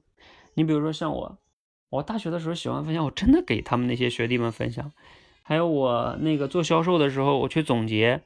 [0.54, 1.38] 你比如说像我，
[1.88, 4.92] 我大学的时候喜欢分享，我真的给他们那些学弟们分享，
[5.42, 8.22] 还有我那个做销售的时候，我去总结。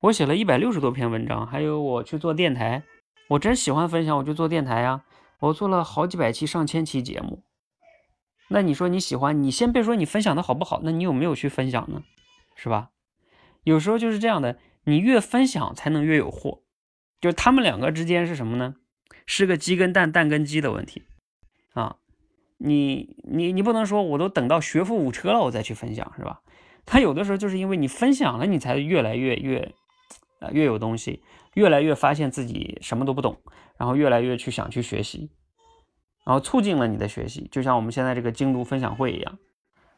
[0.00, 2.84] 我写了一百六十多篇文章，还有我去做电台，
[3.30, 5.02] 我真喜欢分享，我就做电台呀。
[5.40, 7.42] 我做了好几百期、上千期节目。
[8.48, 12.02] 那你说你喜欢，你先别说你分享的好不好，那你有没有去分享呢？
[12.54, 12.90] 是吧？
[13.64, 16.62] 有时候就是这样的，你越分享才能越有货。
[17.20, 18.76] 就他们两个之间是什么呢？
[19.26, 21.02] 是个鸡跟蛋、蛋跟鸡的问题
[21.74, 21.96] 啊。
[22.58, 26.40] 你你你不能说我都等到学富五车了我再去分享，是吧？
[26.86, 29.74] 他有的时候就是因为你分享了，你才越来越越。
[30.40, 31.22] 啊，越有东西，
[31.54, 33.40] 越来越发现自己什么都不懂，
[33.76, 35.30] 然后越来越去想去学习，
[36.24, 39.38] 然后促进了你的学习，就像我们现在这个精读分享会一样，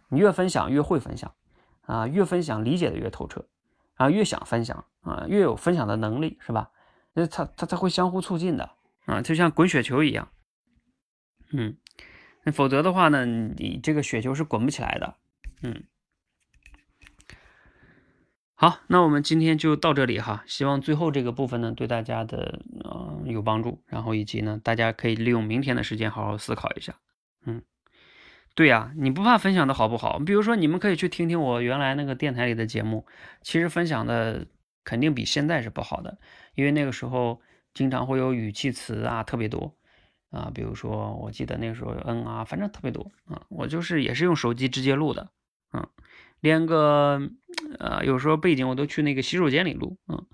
[0.09, 1.35] 你越分享越会分享，
[1.83, 3.47] 啊，越分享理解的越透彻，
[3.97, 6.71] 然后越想分享啊，越有分享的能力，是吧？
[7.13, 8.71] 那它它它会相互促进的
[9.07, 10.29] 啊，就像滚雪球一样，
[11.53, 11.77] 嗯，
[12.45, 15.17] 那否则的话呢，你这个雪球是滚不起来的，
[15.63, 15.85] 嗯。
[18.61, 20.45] 好，那我们今天就到这里哈。
[20.47, 26.95] 希望最后这个部分呢，对大家的呃有帮助，然后以及呢，大家可以利用明天的时间好好思考一下。
[27.47, 27.63] 嗯，
[28.55, 30.19] 对呀，你不怕分享的好不好？
[30.19, 33.07] 比如说，你们可以去听听我原来那个电台里的节目，
[33.41, 34.47] 其实分享的
[34.85, 36.19] 肯定比现在是不好的，
[36.55, 37.41] 因为那个时候
[37.73, 39.75] 经常会有语气词啊特别多
[40.29, 43.41] 啊，比如说我记得那个时候嗯啊，反正特别多啊。
[43.49, 45.31] 我就是也是用手机直接录的，
[45.73, 45.89] 嗯。
[46.41, 47.21] 连个
[47.79, 50.27] 呃，有时候背景我都去那个洗手间里录，嗯，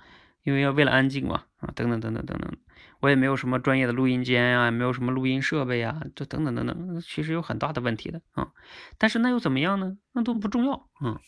[0.42, 2.56] 因为要为了安静嘛，啊，等等等等等等，
[3.00, 8.52] 我也没有什么专业的录音间呀，也没有什么录音设备啊，这等等等等，其实有很大的问题的啊。
[8.98, 9.98] 但是那又怎么样呢？
[10.12, 11.18] 那都不重要，嗯。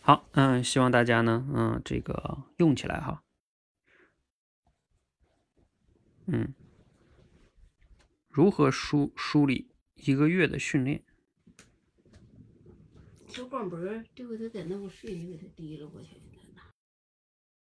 [0.00, 3.22] 好，嗯，希望大家呢，嗯，这个用起来哈，
[6.24, 6.54] 嗯，
[8.30, 11.02] 如何梳梳理一个月的训练？
[13.38, 13.78] 小广播
[14.16, 16.16] 这回他在那屋睡，你给他提溜过去。